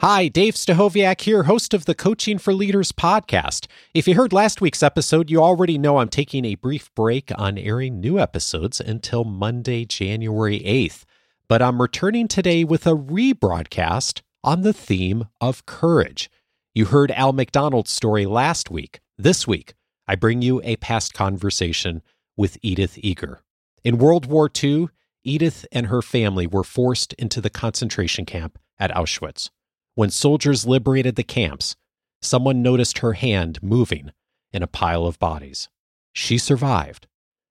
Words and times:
Hi, 0.00 0.28
Dave 0.28 0.54
Stachowiak 0.54 1.22
here, 1.22 1.42
host 1.42 1.74
of 1.74 1.86
the 1.86 1.94
Coaching 1.94 2.38
for 2.38 2.54
Leaders 2.54 2.92
podcast. 2.92 3.66
If 3.94 4.06
you 4.06 4.14
heard 4.14 4.32
last 4.32 4.60
week's 4.60 4.80
episode, 4.80 5.28
you 5.28 5.42
already 5.42 5.76
know 5.76 5.98
I'm 5.98 6.08
taking 6.08 6.44
a 6.44 6.54
brief 6.54 6.94
break 6.94 7.32
on 7.36 7.58
airing 7.58 7.98
new 7.98 8.16
episodes 8.20 8.80
until 8.80 9.24
Monday, 9.24 9.84
January 9.84 10.60
8th. 10.60 11.02
But 11.48 11.62
I'm 11.62 11.82
returning 11.82 12.28
today 12.28 12.62
with 12.62 12.86
a 12.86 12.94
rebroadcast 12.94 14.20
on 14.44 14.62
the 14.62 14.72
theme 14.72 15.26
of 15.40 15.66
courage. 15.66 16.30
You 16.76 16.84
heard 16.84 17.10
Al 17.10 17.32
McDonald's 17.32 17.90
story 17.90 18.24
last 18.24 18.70
week. 18.70 19.00
This 19.16 19.48
week, 19.48 19.74
I 20.06 20.14
bring 20.14 20.42
you 20.42 20.62
a 20.62 20.76
past 20.76 21.12
conversation 21.12 22.02
with 22.36 22.56
Edith 22.62 22.98
Eger. 22.98 23.40
In 23.82 23.98
World 23.98 24.26
War 24.26 24.48
II, 24.62 24.90
Edith 25.24 25.66
and 25.72 25.88
her 25.88 26.02
family 26.02 26.46
were 26.46 26.62
forced 26.62 27.14
into 27.14 27.40
the 27.40 27.50
concentration 27.50 28.24
camp 28.26 28.60
at 28.78 28.92
Auschwitz. 28.92 29.50
When 29.98 30.10
soldiers 30.10 30.64
liberated 30.64 31.16
the 31.16 31.24
camps, 31.24 31.74
someone 32.22 32.62
noticed 32.62 32.98
her 32.98 33.14
hand 33.14 33.60
moving 33.64 34.12
in 34.52 34.62
a 34.62 34.68
pile 34.68 35.06
of 35.06 35.18
bodies. 35.18 35.68
She 36.12 36.38
survived. 36.38 37.08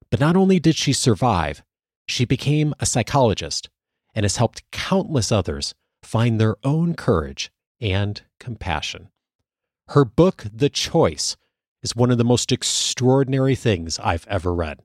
But 0.09 0.21
not 0.21 0.37
only 0.37 0.57
did 0.57 0.77
she 0.77 0.93
survive, 0.93 1.61
she 2.07 2.23
became 2.23 2.73
a 2.79 2.85
psychologist 2.85 3.69
and 4.15 4.23
has 4.23 4.37
helped 4.37 4.63
countless 4.71 5.29
others 5.29 5.75
find 6.01 6.39
their 6.39 6.55
own 6.63 6.93
courage 6.95 7.51
and 7.81 8.21
compassion. 8.39 9.09
Her 9.89 10.05
book, 10.05 10.45
The 10.49 10.69
Choice, 10.69 11.35
is 11.83 11.97
one 11.97 12.11
of 12.11 12.17
the 12.17 12.23
most 12.23 12.53
extraordinary 12.53 13.55
things 13.55 13.99
I've 13.99 14.25
ever 14.27 14.53
read. 14.53 14.79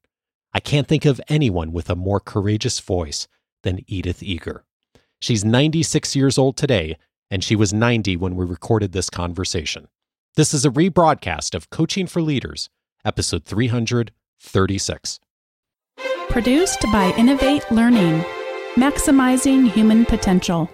I 0.53 0.59
can't 0.59 0.89
think 0.89 1.05
of 1.05 1.21
anyone 1.29 1.71
with 1.71 1.89
a 1.89 1.95
more 1.95 2.19
courageous 2.19 2.81
voice 2.81 3.29
than 3.63 3.85
Edith 3.87 4.21
Eger. 4.21 4.65
She's 5.21 5.45
96 5.45 6.17
years 6.17 6.39
old 6.39 6.57
today 6.57 6.97
and 7.33 7.43
she 7.43 7.57
was 7.57 7.73
90 7.73 8.19
when 8.19 8.37
we 8.37 8.45
recorded 8.45 8.93
this 8.93 9.09
conversation. 9.09 9.89
This 10.37 10.53
is 10.53 10.67
a 10.67 10.71
rebroadcast 10.71 11.55
of 11.55 11.71
Coaching 11.71 12.07
for 12.07 12.21
Leaders, 12.21 12.69
episode 13.07 13.47
336. 13.47 15.19
Produced 16.29 16.83
by 16.93 17.11
Innovate 17.17 17.65
Learning, 17.73 18.23
maximizing 18.75 19.71
human 19.71 20.05
potential. 20.05 20.71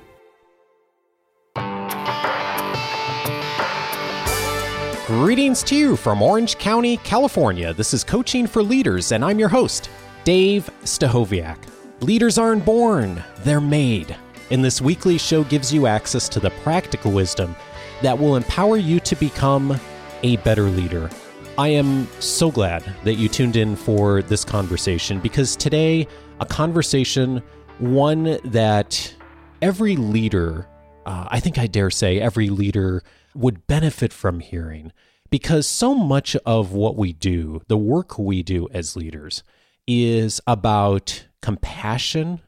Greetings 5.07 5.63
to 5.63 5.77
you 5.77 5.95
from 5.95 6.21
Orange 6.21 6.59
County, 6.59 6.97
California. 6.99 7.73
This 7.73 7.95
is 7.95 8.03
Coaching 8.03 8.49
for 8.49 8.65
Leaders, 8.65 9.13
and 9.13 9.25
I'm 9.25 9.39
your 9.39 9.49
host, 9.49 9.89
Dave 10.25 10.69
Stachowiak. 10.83 11.59
Leaders 12.01 12.37
aren't 12.37 12.65
born, 12.65 13.23
they're 13.45 13.61
made 13.61 14.17
and 14.51 14.65
this 14.65 14.81
weekly 14.81 15.19
show 15.19 15.45
gives 15.45 15.73
you 15.73 15.87
access 15.87 16.29
to 16.31 16.41
the 16.41 16.51
practical 16.63 17.13
wisdom 17.13 17.55
that 18.03 18.19
will 18.19 18.37
empower 18.37 18.77
you 18.77 19.01
to 19.01 19.17
become 19.17 19.79
a 20.23 20.37
better 20.39 20.65
leader. 20.65 21.11
I 21.59 21.69
am 21.69 22.07
so 22.21 22.51
glad 22.51 22.85
that 23.05 23.15
you 23.15 23.29
tuned 23.29 23.57
in 23.57 23.75
for 23.75 24.23
this 24.23 24.45
conversation 24.45 25.19
because 25.19 25.57
today, 25.57 26.07
a 26.41 26.47
conversation, 26.47 27.43
one 27.79 28.39
that 28.45 29.15
every 29.61 29.97
leader, 29.97 30.69
uh, 31.05 31.27
I 31.29 31.41
think 31.41 31.59
I 31.59 31.67
dare 31.67 31.91
say, 31.91 32.21
every 32.21 32.49
leader 32.49 33.03
would 33.35 33.67
benefit 33.67 34.13
from 34.13 34.41
hearing 34.41 34.93
because 35.31 35.67
so 35.67 35.95
much 35.95 36.37
of 36.47 36.73
what 36.73 36.97
we 36.97 37.13
do, 37.13 37.61
the 37.69 37.77
work 37.77 38.19
we 38.19 38.43
do 38.43 38.69
as 38.73 38.97
leaders, 38.97 39.43
is 39.87 40.41
about 40.47 41.27
compassion, 41.43 42.41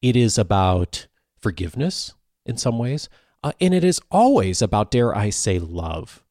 it 0.00 0.16
is 0.16 0.38
about 0.38 1.06
forgiveness 1.40 2.14
in 2.44 2.56
some 2.56 2.78
ways. 2.78 3.08
Uh, 3.42 3.52
and 3.60 3.72
it 3.72 3.84
is 3.84 4.00
always 4.10 4.60
about, 4.60 4.90
dare 4.90 5.16
I 5.16 5.30
say, 5.30 5.58
love. 5.58 6.24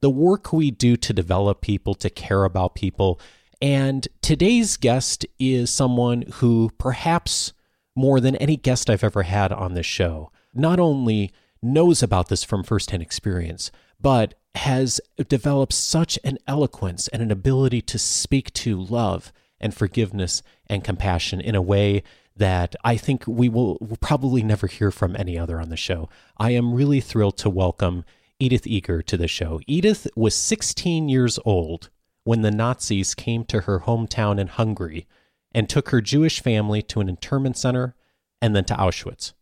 The 0.00 0.10
work 0.10 0.52
we 0.52 0.70
do 0.70 0.96
to 0.96 1.12
develop 1.12 1.60
people, 1.60 1.94
to 1.94 2.10
care 2.10 2.44
about 2.44 2.74
people. 2.74 3.20
And 3.60 4.06
today's 4.20 4.76
guest 4.76 5.26
is 5.38 5.70
someone 5.70 6.24
who 6.34 6.70
perhaps 6.78 7.52
more 7.94 8.20
than 8.20 8.36
any 8.36 8.56
guest 8.56 8.88
I've 8.88 9.04
ever 9.04 9.22
had 9.22 9.52
on 9.52 9.74
this 9.74 9.86
show, 9.86 10.30
not 10.54 10.80
only 10.80 11.32
knows 11.62 12.02
about 12.02 12.28
this 12.28 12.42
from 12.42 12.64
firsthand 12.64 13.02
experience, 13.02 13.70
but 14.00 14.34
has 14.54 15.00
developed 15.28 15.72
such 15.72 16.18
an 16.24 16.38
eloquence 16.46 17.08
and 17.08 17.22
an 17.22 17.30
ability 17.30 17.80
to 17.82 17.98
speak 17.98 18.52
to 18.52 18.80
love 18.80 19.32
and 19.60 19.74
forgiveness 19.74 20.42
and 20.66 20.84
compassion 20.84 21.40
in 21.40 21.54
a 21.54 21.62
way 21.62 22.02
that 22.36 22.74
I 22.84 22.96
think 22.96 23.24
we 23.26 23.48
will 23.48 23.78
will 23.80 23.98
probably 24.00 24.42
never 24.42 24.66
hear 24.66 24.90
from 24.90 25.16
any 25.16 25.38
other 25.38 25.60
on 25.60 25.68
the 25.68 25.76
show. 25.76 26.08
I 26.38 26.50
am 26.50 26.74
really 26.74 27.00
thrilled 27.00 27.36
to 27.38 27.50
welcome 27.50 28.04
Edith 28.38 28.66
Eger 28.66 29.02
to 29.02 29.16
the 29.16 29.28
show. 29.28 29.60
Edith 29.66 30.08
was 30.16 30.34
16 30.34 31.08
years 31.08 31.38
old 31.44 31.90
when 32.24 32.42
the 32.42 32.50
Nazis 32.50 33.14
came 33.14 33.44
to 33.44 33.62
her 33.62 33.80
hometown 33.80 34.38
in 34.38 34.46
Hungary 34.46 35.06
and 35.52 35.68
took 35.68 35.90
her 35.90 36.00
Jewish 36.00 36.40
family 36.40 36.82
to 36.82 37.00
an 37.00 37.08
internment 37.08 37.56
center 37.56 37.94
and 38.40 38.56
then 38.56 38.64
to 38.64 38.74
Auschwitz. 38.74 39.32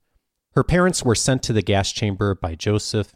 Her 0.54 0.64
parents 0.64 1.04
were 1.04 1.14
sent 1.14 1.42
to 1.44 1.52
the 1.52 1.62
gas 1.62 1.92
chamber 1.92 2.34
by 2.34 2.54
Joseph 2.54 3.14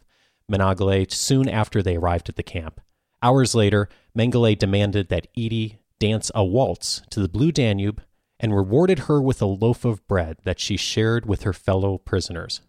Mengele 0.51 1.11
soon 1.11 1.49
after 1.49 1.81
they 1.81 1.97
arrived 1.97 2.29
at 2.29 2.35
the 2.35 2.43
camp. 2.43 2.79
Hours 3.21 3.55
later, 3.55 3.89
Mengele 4.17 4.57
demanded 4.57 5.09
that 5.09 5.27
Edie 5.35 5.79
dance 5.99 6.31
a 6.33 6.43
waltz 6.43 7.01
to 7.09 7.19
the 7.19 7.29
Blue 7.29 7.51
Danube 7.51 8.01
and 8.39 8.55
rewarded 8.55 8.99
her 8.99 9.21
with 9.21 9.41
a 9.41 9.45
loaf 9.45 9.85
of 9.85 10.05
bread 10.07 10.37
that 10.43 10.59
she 10.59 10.77
shared 10.77 11.25
with 11.25 11.43
her 11.43 11.53
fellow 11.53 11.97
prisoners. 11.97 12.61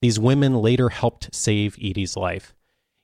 These 0.00 0.20
women 0.20 0.54
later 0.56 0.90
helped 0.90 1.34
save 1.34 1.76
Edie's 1.82 2.16
life. 2.16 2.54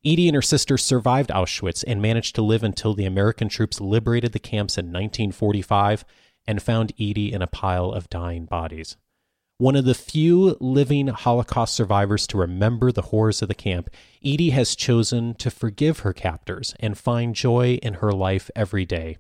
Edie 0.05 0.29
and 0.29 0.35
her 0.35 0.43
sister 0.43 0.77
survived 0.77 1.31
Auschwitz 1.31 1.83
and 1.87 2.01
managed 2.01 2.35
to 2.35 2.43
live 2.43 2.63
until 2.63 2.95
the 2.95 3.07
American 3.07 3.49
troops 3.49 3.81
liberated 3.81 4.33
the 4.33 4.39
camps 4.39 4.77
in 4.77 4.87
1945 4.87 6.05
and 6.47 6.63
found 6.63 6.93
Edie 7.01 7.33
in 7.33 7.43
a 7.43 7.47
pile 7.47 7.91
of 7.91 8.11
dying 8.11 8.45
bodies. 8.45 8.97
One 9.59 9.77
of 9.77 9.85
the 9.85 9.95
few 9.95 10.57
living 10.61 11.07
Holocaust 11.07 11.75
survivors 11.75 12.27
to 12.27 12.39
remember 12.39 12.93
the 12.93 13.03
horrors 13.03 13.41
of 13.41 13.49
the 13.49 13.55
camp, 13.55 13.89
Edie 14.25 14.51
has 14.51 14.77
chosen 14.77 15.35
to 15.35 15.51
forgive 15.51 16.01
her 16.01 16.13
captors 16.13 16.75
and 16.81 16.99
find 16.99 17.35
joy 17.35 17.79
in 17.83 17.95
her 17.95 18.13
life 18.13 18.51
every 18.55 18.85
day. 18.85 19.17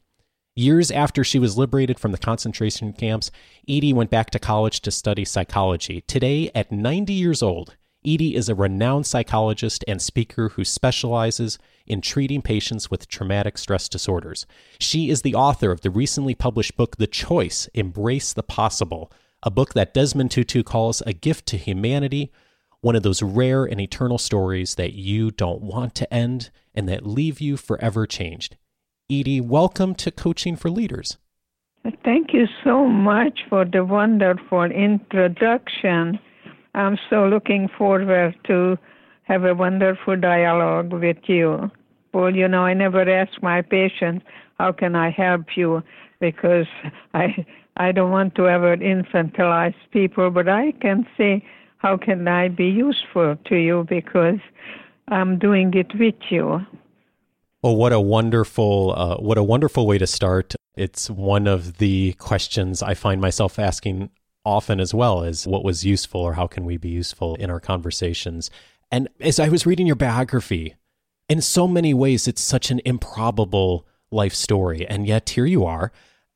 Years 0.56 0.92
after 0.92 1.25
she 1.25 1.41
was 1.41 1.59
liberated 1.59 1.98
from 1.98 2.12
the 2.12 2.19
concentration 2.19 2.92
camps, 2.92 3.32
Edie 3.69 3.92
went 3.92 4.10
back 4.10 4.31
to 4.31 4.38
college 4.38 4.81
to 4.82 4.92
study 4.92 5.25
psychology. 5.25 6.03
Today, 6.03 6.48
at 6.54 6.70
90 6.70 7.12
years 7.12 7.42
old, 7.42 7.76
Edie 8.06 8.37
is 8.37 8.48
a 8.48 8.54
renowned 8.54 9.04
psychologist 9.04 9.84
and 9.88 10.00
speaker 10.00 10.50
who 10.50 10.64
specializes 10.64 11.59
in 11.88 12.00
treating 12.00 12.41
patients 12.41 12.88
with 12.88 13.09
traumatic 13.09 13.59
stress 13.59 13.88
disorders. 13.88 14.47
She 14.78 15.10
is 15.10 15.22
the 15.22 15.34
author 15.34 15.72
of 15.72 15.81
the 15.81 15.91
recently 15.91 16.37
published 16.37 16.76
book, 16.76 16.98
The 16.98 17.09
Choice 17.09 17.69
Embrace 17.75 18.32
the 18.32 18.44
Possible, 18.44 19.10
a 19.43 19.50
book 19.50 19.75
that 19.75 19.93
Desmond 19.93 20.31
Tutu 20.31 20.62
calls 20.62 21.03
a 21.04 21.12
gift 21.12 21.47
to 21.47 21.56
humanity, 21.56 22.31
one 22.81 22.94
of 22.94 23.03
those 23.03 23.25
rare 23.25 23.64
and 23.64 23.81
eternal 23.81 24.19
stories 24.19 24.76
that 24.76 24.93
you 24.93 25.32
don't 25.32 25.62
want 25.62 25.97
to 25.97 26.14
end 26.14 26.50
and 26.76 26.88
that 26.88 27.04
leave 27.04 27.41
you 27.41 27.56
forever 27.56 28.06
changed. 28.06 28.56
Edie, 29.10 29.42
welcome 29.42 29.94
to 29.97 30.10
Coaching 30.10 30.56
for 30.56 30.70
Leaders. 30.70 31.19
Thank 32.04 32.32
you 32.32 32.47
so 32.65 32.87
much 32.87 33.41
for 33.50 33.66
the 33.66 33.84
wonderful 33.84 34.62
introduction. 34.62 36.19
I'm 36.75 36.97
so 37.10 37.26
looking 37.26 37.69
forward 37.76 38.34
to 38.47 38.78
have 39.25 39.44
a 39.44 39.54
wonderful 39.54 40.16
dialogue 40.16 40.94
with 40.94 41.19
you. 41.26 41.70
Well, 42.14 42.34
you 42.34 42.48
know, 42.48 42.64
I 42.64 42.72
never 42.72 43.03
ask 43.03 43.31
my 43.43 43.60
patients, 43.60 44.25
how 44.59 44.72
can 44.72 44.97
I 44.97 45.10
help 45.10 45.54
you? 45.54 45.82
Because 46.19 46.66
I 47.12 47.44
I 47.76 47.93
don't 47.93 48.10
want 48.10 48.34
to 48.37 48.48
ever 48.48 48.75
infantilize 48.75 49.75
people, 49.91 50.31
but 50.31 50.48
I 50.48 50.72
can 50.81 51.06
say, 51.19 51.44
how 51.76 51.98
can 51.98 52.26
I 52.26 52.48
be 52.48 52.69
useful 52.69 53.37
to 53.44 53.56
you? 53.56 53.84
Because 53.87 54.41
I'm 55.08 55.38
doing 55.38 55.75
it 55.75 55.93
with 55.99 56.14
you. 56.31 56.64
Well, 57.64 57.76
what 57.76 57.94
a 57.94 58.00
wonderful, 58.00 58.93
uh, 58.94 59.16
what 59.16 59.38
a 59.38 59.43
wonderful 59.43 59.87
way 59.87 59.96
to 59.96 60.06
start. 60.06 60.55
It's 60.76 61.08
one 61.08 61.46
of 61.46 61.78
the 61.78 62.12
questions 62.19 62.82
I 62.82 62.93
find 62.93 63.22
myself 63.22 63.58
asking 63.58 64.11
often 64.44 64.81
as 64.81 64.93
well 64.93 65.22
is 65.22 65.46
what 65.46 65.64
was 65.64 65.82
useful 65.82 66.20
or 66.20 66.34
how 66.34 66.46
can 66.46 66.66
we 66.66 66.76
be 66.76 66.90
useful 66.90 67.37
in 67.37 67.49
our 67.49 67.61
conversations. 67.61 68.50
And 68.93 69.08
as 69.19 69.40
I 69.40 69.49
was 69.49 69.64
reading 69.64 69.87
your 69.87 69.96
biography, 69.96 70.75
in 71.31 71.40
so 71.40 71.66
many 71.66 71.94
ways, 71.94 72.28
it's 72.28 72.43
such 72.43 72.70
an 72.70 72.82
improbable 72.84 73.87
life 74.10 74.34
story. 74.34 74.87
And 74.87 75.06
yet 75.06 75.31
here 75.31 75.46
you 75.46 75.64
are. 75.64 75.90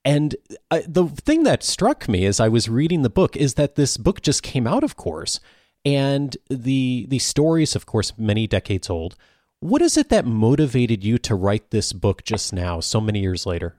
And 0.07 0.35
uh, 0.71 0.81
the 0.89 1.09
thing 1.09 1.43
that 1.43 1.63
struck 1.63 2.09
me 2.09 2.25
as 2.25 2.41
I 2.41 2.49
was 2.49 2.71
reading 2.71 3.03
the 3.03 3.11
book 3.11 3.37
is 3.37 3.53
that 3.57 3.75
this 3.75 3.99
book 3.99 4.23
just 4.23 4.43
came 4.43 4.67
out, 4.67 4.83
of 4.83 4.97
course. 4.97 5.41
And 5.85 6.35
the 6.49 7.05
the 7.11 7.19
stories, 7.19 7.77
of 7.77 7.85
course, 7.85 8.15
many 8.17 8.47
decades 8.47 8.89
old, 8.89 9.15
what 9.61 9.83
is 9.83 9.97
it 9.97 10.09
that 10.11 10.25
motivated 10.25 11.05
you 11.05 11.19
to 11.19 11.35
write 11.35 11.71
this 11.71 11.93
book 11.93 12.23
just 12.25 12.53
now, 12.53 12.81
so 12.81 13.01
many 13.01 13.21
years 13.21 13.47
later? 13.47 13.77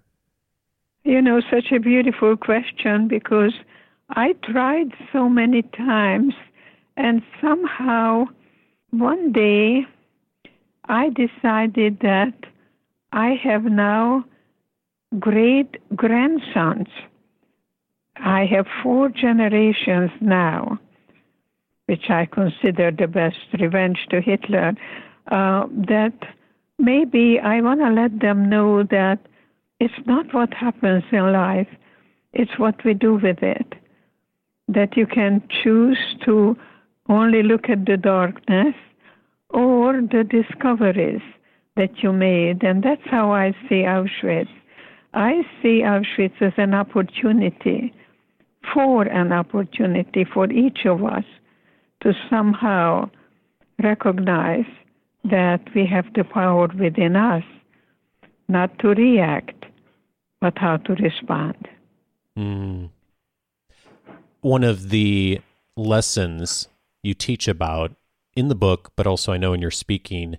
You 1.03 1.21
know, 1.21 1.41
such 1.49 1.71
a 1.71 1.79
beautiful 1.79 2.35
question 2.35 3.07
because 3.07 3.53
I 4.09 4.33
tried 4.43 4.91
so 5.13 5.29
many 5.29 5.61
times 5.61 6.33
and 6.97 7.21
somehow 7.41 8.25
one 8.91 9.31
day 9.31 9.85
I 10.85 11.09
decided 11.09 11.99
that 12.01 12.33
I 13.13 13.39
have 13.43 13.63
now 13.63 14.25
great 15.19 15.77
grandsons. 15.95 16.87
I 18.17 18.45
have 18.45 18.67
four 18.83 19.09
generations 19.09 20.11
now, 20.19 20.77
which 21.85 22.09
I 22.09 22.25
consider 22.25 22.91
the 22.91 23.07
best 23.07 23.37
revenge 23.59 23.99
to 24.09 24.19
Hitler. 24.21 24.73
Uh, 25.29 25.67
that 25.87 26.13
maybe 26.79 27.39
I 27.39 27.61
want 27.61 27.81
to 27.81 27.89
let 27.89 28.19
them 28.19 28.49
know 28.49 28.83
that 28.83 29.19
it's 29.79 30.07
not 30.07 30.33
what 30.33 30.53
happens 30.53 31.03
in 31.11 31.31
life, 31.31 31.67
it's 32.33 32.57
what 32.57 32.83
we 32.83 32.93
do 32.93 33.15
with 33.15 33.43
it. 33.43 33.73
That 34.67 34.97
you 34.97 35.05
can 35.05 35.43
choose 35.63 35.99
to 36.25 36.57
only 37.07 37.43
look 37.43 37.69
at 37.69 37.85
the 37.85 37.97
darkness 37.97 38.75
or 39.49 40.01
the 40.01 40.23
discoveries 40.23 41.21
that 41.75 42.03
you 42.03 42.11
made. 42.11 42.63
And 42.63 42.83
that's 42.83 43.05
how 43.05 43.31
I 43.31 43.51
see 43.67 43.83
Auschwitz. 43.83 44.49
I 45.13 45.41
see 45.61 45.81
Auschwitz 45.81 46.41
as 46.41 46.53
an 46.57 46.73
opportunity 46.73 47.93
for 48.73 49.03
an 49.03 49.31
opportunity 49.31 50.23
for 50.23 50.51
each 50.51 50.85
of 50.85 51.03
us 51.03 51.23
to 52.01 52.13
somehow 52.29 53.09
recognize 53.81 54.65
that 55.23 55.61
we 55.75 55.85
have 55.85 56.05
the 56.13 56.23
power 56.23 56.67
within 56.67 57.15
us 57.15 57.43
not 58.47 58.77
to 58.79 58.89
react, 58.89 59.65
but 60.41 60.57
how 60.57 60.77
to 60.77 60.93
respond. 60.95 61.67
Mm. 62.37 62.89
One 64.41 64.63
of 64.63 64.89
the 64.89 65.41
lessons 65.75 66.67
you 67.03 67.13
teach 67.13 67.47
about 67.47 67.95
in 68.35 68.47
the 68.47 68.55
book, 68.55 68.91
but 68.95 69.05
also 69.05 69.33
I 69.33 69.37
know 69.37 69.53
in 69.53 69.61
your 69.61 69.71
speaking, 69.71 70.37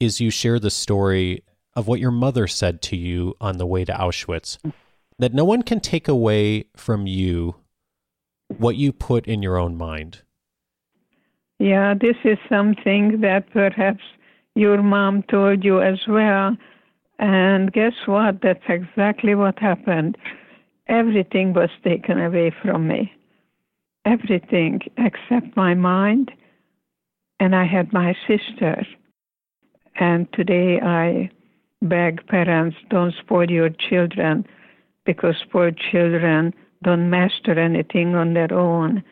is 0.00 0.20
you 0.20 0.30
share 0.30 0.58
the 0.58 0.70
story 0.70 1.44
of 1.74 1.86
what 1.86 2.00
your 2.00 2.10
mother 2.10 2.46
said 2.46 2.82
to 2.82 2.96
you 2.96 3.34
on 3.40 3.58
the 3.58 3.66
way 3.66 3.84
to 3.84 3.92
Auschwitz 3.92 4.58
that 5.18 5.34
no 5.34 5.44
one 5.44 5.62
can 5.62 5.80
take 5.80 6.08
away 6.08 6.64
from 6.76 7.06
you 7.06 7.56
what 8.58 8.76
you 8.76 8.92
put 8.92 9.26
in 9.26 9.42
your 9.42 9.56
own 9.56 9.76
mind. 9.76 10.22
Yeah, 11.58 11.94
this 11.94 12.16
is 12.24 12.38
something 12.48 13.20
that 13.22 13.50
perhaps 13.50 14.02
your 14.54 14.82
mom 14.82 15.22
told 15.24 15.64
you 15.64 15.80
as 15.80 16.00
well. 16.06 16.56
And 17.18 17.72
guess 17.72 17.94
what? 18.04 18.40
That's 18.42 18.64
exactly 18.68 19.34
what 19.34 19.58
happened. 19.58 20.18
Everything 20.88 21.54
was 21.54 21.70
taken 21.82 22.20
away 22.20 22.52
from 22.62 22.86
me. 22.86 23.12
Everything 24.04 24.80
except 24.98 25.56
my 25.56 25.74
mind. 25.74 26.30
And 27.40 27.56
I 27.56 27.64
had 27.64 27.92
my 27.92 28.14
sister. 28.26 28.86
And 29.98 30.30
today 30.32 30.78
I 30.80 31.30
beg 31.82 32.26
parents 32.26 32.76
don't 32.90 33.14
spoil 33.14 33.50
your 33.50 33.70
children 33.70 34.46
because 35.04 35.36
spoiled 35.42 35.78
children 35.90 36.52
don't 36.82 37.08
master 37.08 37.58
anything 37.58 38.14
on 38.14 38.34
their 38.34 38.52
own. 38.52 39.02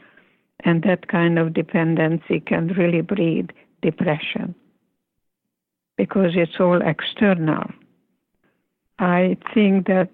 And 0.60 0.82
that 0.84 1.08
kind 1.08 1.38
of 1.38 1.52
dependency 1.52 2.40
can 2.40 2.68
really 2.68 3.00
breed 3.00 3.52
depression 3.82 4.54
because 5.96 6.32
it's 6.34 6.58
all 6.58 6.80
external. 6.82 7.64
I 8.98 9.36
think 9.52 9.86
that 9.86 10.10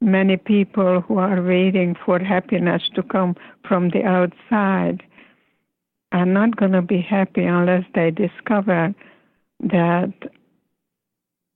many 0.00 0.36
people 0.36 1.00
who 1.00 1.18
are 1.18 1.42
waiting 1.42 1.96
for 2.04 2.18
happiness 2.18 2.82
to 2.94 3.02
come 3.02 3.36
from 3.66 3.90
the 3.90 4.04
outside 4.04 5.02
are 6.12 6.26
not 6.26 6.56
going 6.56 6.72
to 6.72 6.82
be 6.82 7.00
happy 7.00 7.44
unless 7.44 7.84
they 7.94 8.10
discover 8.10 8.94
that 9.60 10.12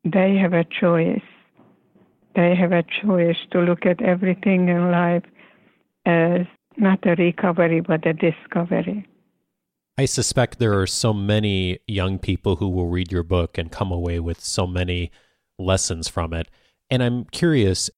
they 0.05 0.37
have 0.37 0.53
a 0.53 0.65
choice. 0.65 1.23
They 2.37 2.55
have 2.55 2.73
a 2.73 2.85
choice 3.03 3.39
to 3.53 3.61
look 3.61 3.87
at 3.87 4.03
everything 4.03 4.69
in 4.69 4.91
life 4.91 5.25
as 6.05 6.47
not 6.77 7.07
a 7.07 7.15
recovery, 7.15 7.81
but 7.81 8.07
a 8.07 8.13
discovery. 8.13 9.07
I 9.97 10.07
suspect 10.07 10.59
there 10.59 10.79
are 10.81 10.87
so 10.87 11.13
many 11.13 11.79
young 11.87 12.19
people 12.19 12.57
who 12.57 12.69
will 12.69 12.89
read 12.89 13.13
your 13.13 13.23
book 13.23 13.57
and 13.57 13.71
come 13.71 13.93
away 13.93 14.19
with 14.19 14.41
so 14.41 14.67
many 14.67 15.13
lessons 15.59 16.09
from 16.09 16.33
it. 16.33 16.49
And 16.91 17.03
I'm 17.03 17.25
curious, 17.27 17.91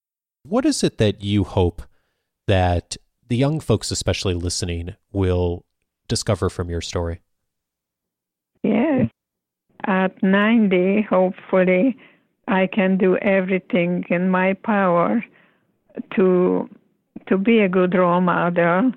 what 0.42 0.66
is 0.66 0.84
it 0.84 0.98
that 0.98 1.22
you 1.22 1.44
hope 1.44 1.82
that 2.46 2.96
the 3.28 3.36
young 3.36 3.60
folks, 3.60 3.90
especially 3.90 4.34
listening, 4.34 4.94
will 5.10 5.64
discover 6.06 6.50
from 6.50 6.68
your 6.68 6.82
story? 6.82 7.20
Yes. 8.62 9.08
At 9.84 10.22
90, 10.22 11.02
hopefully, 11.02 11.96
I 12.46 12.66
can 12.66 12.98
do 12.98 13.16
everything 13.18 14.04
in 14.10 14.28
my 14.28 14.52
power 14.52 15.24
to 16.14 16.68
to 17.26 17.36
be 17.36 17.60
a 17.60 17.68
good 17.68 17.94
role 17.94 18.20
model 18.20 18.92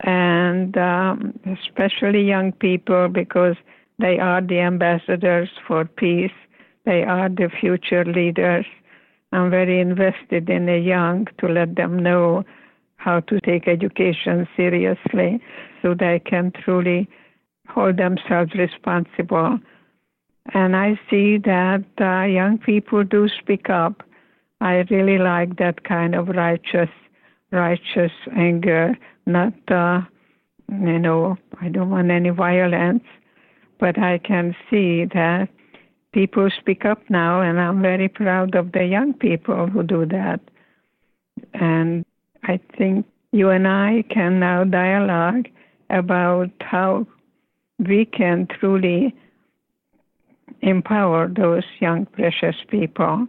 and 0.00 0.76
um, 0.76 1.38
especially 1.46 2.22
young 2.22 2.52
people 2.52 3.08
because 3.08 3.56
they 3.98 4.18
are 4.18 4.40
the 4.40 4.58
ambassadors 4.58 5.48
for 5.66 5.84
peace. 5.84 6.32
They 6.84 7.04
are 7.04 7.28
the 7.28 7.48
future 7.60 8.04
leaders. 8.04 8.66
I'm 9.32 9.50
very 9.50 9.80
invested 9.80 10.50
in 10.50 10.66
the 10.66 10.78
young 10.78 11.28
to 11.38 11.46
let 11.46 11.76
them 11.76 11.98
know 11.98 12.44
how 12.96 13.20
to 13.20 13.40
take 13.40 13.66
education 13.66 14.46
seriously 14.56 15.40
so 15.80 15.94
they 15.94 16.20
can 16.24 16.52
truly 16.64 17.08
hold 17.68 17.96
themselves 17.96 18.52
responsible. 18.54 19.58
And 20.54 20.76
I 20.76 20.98
see 21.08 21.38
that 21.38 21.84
uh, 22.00 22.24
young 22.24 22.58
people 22.58 23.04
do 23.04 23.28
speak 23.28 23.70
up. 23.70 24.02
I 24.60 24.84
really 24.90 25.18
like 25.18 25.56
that 25.56 25.84
kind 25.84 26.14
of 26.14 26.28
righteous, 26.28 26.90
righteous 27.52 28.12
anger 28.36 28.96
not, 29.26 29.52
uh, 29.70 30.00
you 30.68 30.98
know, 30.98 31.36
I 31.60 31.68
don't 31.68 31.90
want 31.90 32.10
any 32.10 32.30
violence, 32.30 33.04
but 33.78 33.98
I 33.98 34.18
can 34.18 34.54
see 34.70 35.04
that 35.14 35.48
people 36.12 36.48
speak 36.58 36.84
up 36.84 36.98
now, 37.08 37.40
and 37.40 37.60
I'm 37.60 37.82
very 37.82 38.08
proud 38.08 38.54
of 38.54 38.72
the 38.72 38.84
young 38.84 39.14
people 39.14 39.66
who 39.66 39.82
do 39.82 40.06
that. 40.06 40.40
And 41.54 42.04
I 42.44 42.60
think 42.76 43.06
you 43.32 43.50
and 43.50 43.66
I 43.66 44.04
can 44.10 44.40
now 44.40 44.64
dialogue 44.64 45.48
about 45.90 46.50
how 46.60 47.06
we 47.78 48.04
can 48.04 48.46
truly 48.58 49.14
empower 50.60 51.28
those 51.28 51.64
young, 51.80 52.06
precious 52.06 52.56
people 52.68 53.26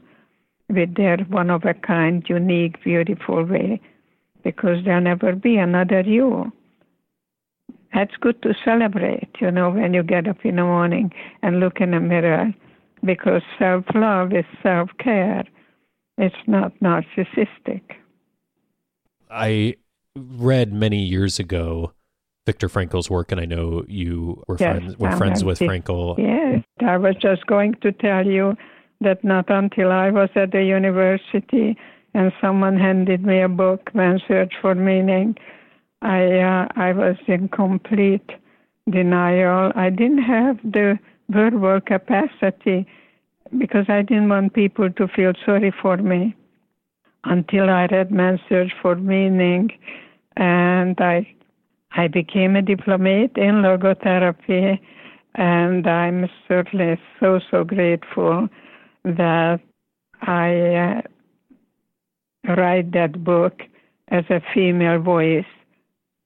with 0.69 0.95
their 0.95 1.17
one 1.29 1.49
of 1.49 1.63
a 1.65 1.73
kind, 1.73 2.23
unique, 2.27 2.83
beautiful 2.83 3.43
way 3.43 3.81
because 4.43 4.83
there'll 4.83 5.01
never 5.01 5.33
be 5.33 5.57
another 5.57 6.01
you. 6.01 6.51
That's 7.93 8.15
good 8.19 8.41
to 8.41 8.53
celebrate, 8.65 9.29
you 9.39 9.51
know, 9.51 9.69
when 9.69 9.93
you 9.93 10.03
get 10.03 10.27
up 10.27 10.43
in 10.43 10.55
the 10.55 10.63
morning 10.63 11.11
and 11.43 11.59
look 11.59 11.79
in 11.79 11.91
the 11.91 11.99
mirror, 11.99 12.53
because 13.03 13.43
self 13.59 13.85
love 13.93 14.33
is 14.33 14.45
self 14.63 14.89
care. 14.97 15.43
It's 16.17 16.35
not 16.47 16.73
narcissistic. 16.79 17.81
I 19.29 19.75
read 20.15 20.73
many 20.73 20.99
years 20.99 21.39
ago 21.39 21.93
Viktor 22.45 22.67
Frankl's 22.67 23.09
work, 23.09 23.31
and 23.31 23.39
I 23.39 23.45
know 23.45 23.85
you 23.87 24.43
were 24.47 24.57
yes, 24.59 24.77
friends 24.77 24.97
were 24.97 25.11
friends 25.17 25.43
with 25.43 25.59
Frankl. 25.59 26.17
Yes, 26.17 26.63
I 26.85 26.97
was 26.97 27.15
just 27.21 27.45
going 27.45 27.75
to 27.81 27.91
tell 27.91 28.25
you 28.25 28.55
that 29.01 29.23
not 29.23 29.49
until 29.49 29.91
I 29.91 30.11
was 30.11 30.29
at 30.35 30.51
the 30.51 30.63
university 30.63 31.77
and 32.13 32.31
someone 32.39 32.77
handed 32.77 33.23
me 33.23 33.41
a 33.41 33.49
book, 33.49 33.93
Man's 33.93 34.21
Search 34.27 34.53
for 34.61 34.75
Meaning, 34.75 35.35
I 36.03 36.39
uh, 36.39 36.67
I 36.75 36.91
was 36.91 37.15
in 37.27 37.47
complete 37.47 38.29
denial. 38.89 39.71
I 39.75 39.89
didn't 39.89 40.23
have 40.23 40.57
the 40.63 40.99
verbal 41.29 41.79
capacity 41.79 42.85
because 43.57 43.85
I 43.87 44.01
didn't 44.01 44.29
want 44.29 44.53
people 44.53 44.91
to 44.91 45.07
feel 45.07 45.31
sorry 45.45 45.73
for 45.81 45.97
me 45.97 46.35
until 47.23 47.69
I 47.69 47.85
read 47.85 48.11
Man's 48.11 48.41
Search 48.49 48.71
for 48.81 48.95
Meaning, 48.95 49.69
and 50.35 50.99
I 50.99 51.25
I 51.95 52.09
became 52.09 52.57
a 52.57 52.61
diplomate 52.61 53.37
in 53.37 53.61
logotherapy, 53.61 54.79
and 55.35 55.87
I'm 55.87 56.29
certainly 56.49 56.99
so 57.19 57.39
so 57.49 57.63
grateful 57.63 58.49
that 59.05 59.61
I 60.21 60.75
uh, 60.75 61.01
write 62.47 62.91
that 62.91 63.23
book 63.23 63.61
as 64.09 64.25
a 64.29 64.41
female 64.53 64.99
voice 64.99 65.45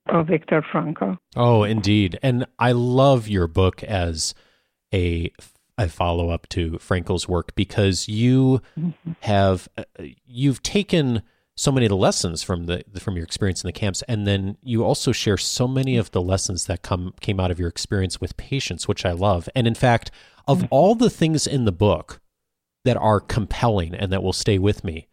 of 0.08 0.28
Viktor 0.28 0.64
Frankl. 0.74 1.18
Oh, 1.36 1.64
indeed. 1.64 2.18
And 2.24 2.46
I 2.60 2.72
love 2.72 3.28
your 3.28 3.48
book 3.48 3.84
as 3.84 4.34
a 4.94 5.32
a 5.80 5.88
follow 5.88 6.30
up 6.30 6.50
to 6.50 6.72
Frankl's 6.80 7.28
work 7.28 7.54
because 7.54 8.08
you 8.08 8.62
mm-hmm. 8.78 9.12
have 9.20 9.68
uh, 9.78 9.84
you've 10.26 10.64
taken 10.64 11.22
so 11.56 11.72
many 11.72 11.86
of 11.86 11.90
the 11.90 11.98
lessons 11.98 12.44
from 12.44 12.66
the 12.66 12.84
from 13.00 13.16
your 13.16 13.26
experience 13.26 13.64
in 13.64 13.68
the 13.68 13.74
camps, 13.74 14.02
and 14.08 14.26
then 14.26 14.58
you 14.62 14.84
also 14.84 15.12
share 15.12 15.38
so 15.38 15.68
many 15.68 15.98
of 15.98 16.12
the 16.12 16.22
lessons 16.22 16.66
that 16.66 16.82
come 16.82 17.14
came 17.20 17.40
out 17.40 17.52
of 17.52 17.60
your 17.60 17.70
experience 17.70 18.22
with 18.22 18.38
patients, 18.38 18.88
which 18.88 19.06
I 19.06 19.12
love. 19.12 19.50
And 19.56 19.68
in 19.68 19.76
fact, 19.76 20.12
of 20.48 20.60
mm-hmm. 20.60 20.68
all 20.72 20.96
the 20.96 21.10
things 21.10 21.46
in 21.46 21.66
the 21.66 21.72
book 21.72 22.22
that 22.86 22.98
are 22.98 23.20
compelling 23.20 23.94
and 23.94 24.12
that 24.12 24.24
will 24.24 24.34
stay 24.34 24.58
with 24.58 24.84
me, 24.84 25.08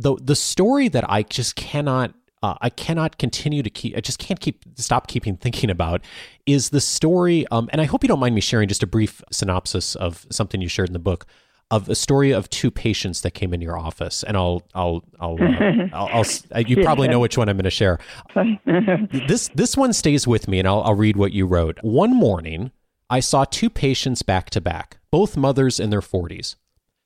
the 0.00 0.16
the 0.16 0.36
story 0.36 0.88
that 0.88 1.08
I 1.10 1.22
just 1.22 1.56
cannot 1.56 2.14
uh, 2.42 2.54
I 2.60 2.70
cannot 2.70 3.18
continue 3.18 3.62
to 3.62 3.70
keep. 3.70 3.96
I 3.96 4.00
just 4.00 4.18
can't 4.18 4.40
keep 4.40 4.64
stop 4.76 5.08
keeping 5.08 5.36
thinking 5.36 5.70
about 5.70 6.02
is 6.46 6.70
the 6.70 6.80
story. 6.80 7.46
Um, 7.50 7.68
and 7.72 7.80
I 7.80 7.84
hope 7.84 8.02
you 8.02 8.08
don't 8.08 8.20
mind 8.20 8.34
me 8.34 8.40
sharing 8.40 8.68
just 8.68 8.82
a 8.82 8.86
brief 8.86 9.22
synopsis 9.30 9.94
of 9.94 10.26
something 10.30 10.60
you 10.60 10.68
shared 10.68 10.88
in 10.88 10.94
the 10.94 10.98
book 10.98 11.26
of 11.70 11.88
a 11.88 11.94
story 11.94 12.32
of 12.32 12.50
two 12.50 12.70
patients 12.70 13.20
that 13.20 13.32
came 13.32 13.54
in 13.54 13.60
your 13.60 13.78
office, 13.78 14.22
and 14.24 14.36
I'll 14.36 14.62
I'll 14.74 15.04
I'll, 15.20 15.36
uh, 15.40 15.88
I'll, 15.92 16.24
I'll 16.54 16.62
you 16.62 16.82
probably 16.82 17.08
know 17.08 17.20
which 17.20 17.36
one 17.36 17.48
I'm 17.48 17.56
going 17.56 17.64
to 17.64 17.70
share. 17.70 17.98
this 19.28 19.48
this 19.54 19.76
one 19.76 19.92
stays 19.92 20.26
with 20.26 20.48
me, 20.48 20.58
and 20.58 20.66
I'll 20.66 20.82
I'll 20.82 20.94
read 20.94 21.16
what 21.16 21.32
you 21.32 21.46
wrote. 21.46 21.78
One 21.82 22.14
morning, 22.14 22.72
I 23.08 23.20
saw 23.20 23.44
two 23.44 23.68
patients 23.68 24.22
back 24.22 24.50
to 24.50 24.60
back, 24.60 24.98
both 25.10 25.36
mothers 25.36 25.78
in 25.78 25.90
their 25.90 26.00
40s. 26.00 26.56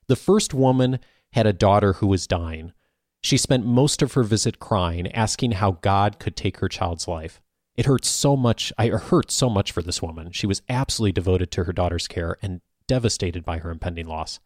The 0.06 0.16
first 0.16 0.54
woman 0.54 0.98
had 1.32 1.46
a 1.46 1.52
daughter 1.52 1.94
who 1.94 2.06
was 2.06 2.26
dying. 2.26 2.72
She 3.24 3.38
spent 3.38 3.64
most 3.64 4.02
of 4.02 4.12
her 4.12 4.22
visit 4.22 4.58
crying, 4.58 5.10
asking 5.12 5.52
how 5.52 5.78
God 5.80 6.18
could 6.18 6.36
take 6.36 6.58
her 6.58 6.68
child's 6.68 7.08
life. 7.08 7.40
It 7.74 7.86
hurt 7.86 8.04
so 8.04 8.36
much. 8.36 8.70
I 8.76 8.88
hurt 8.88 9.30
so 9.30 9.48
much 9.48 9.72
for 9.72 9.80
this 9.80 10.02
woman. 10.02 10.30
She 10.30 10.46
was 10.46 10.60
absolutely 10.68 11.12
devoted 11.12 11.50
to 11.52 11.64
her 11.64 11.72
daughter's 11.72 12.06
care 12.06 12.36
and 12.42 12.60
devastated 12.86 13.42
by 13.42 13.60
her 13.60 13.70
impending 13.70 14.06
loss. 14.06 14.40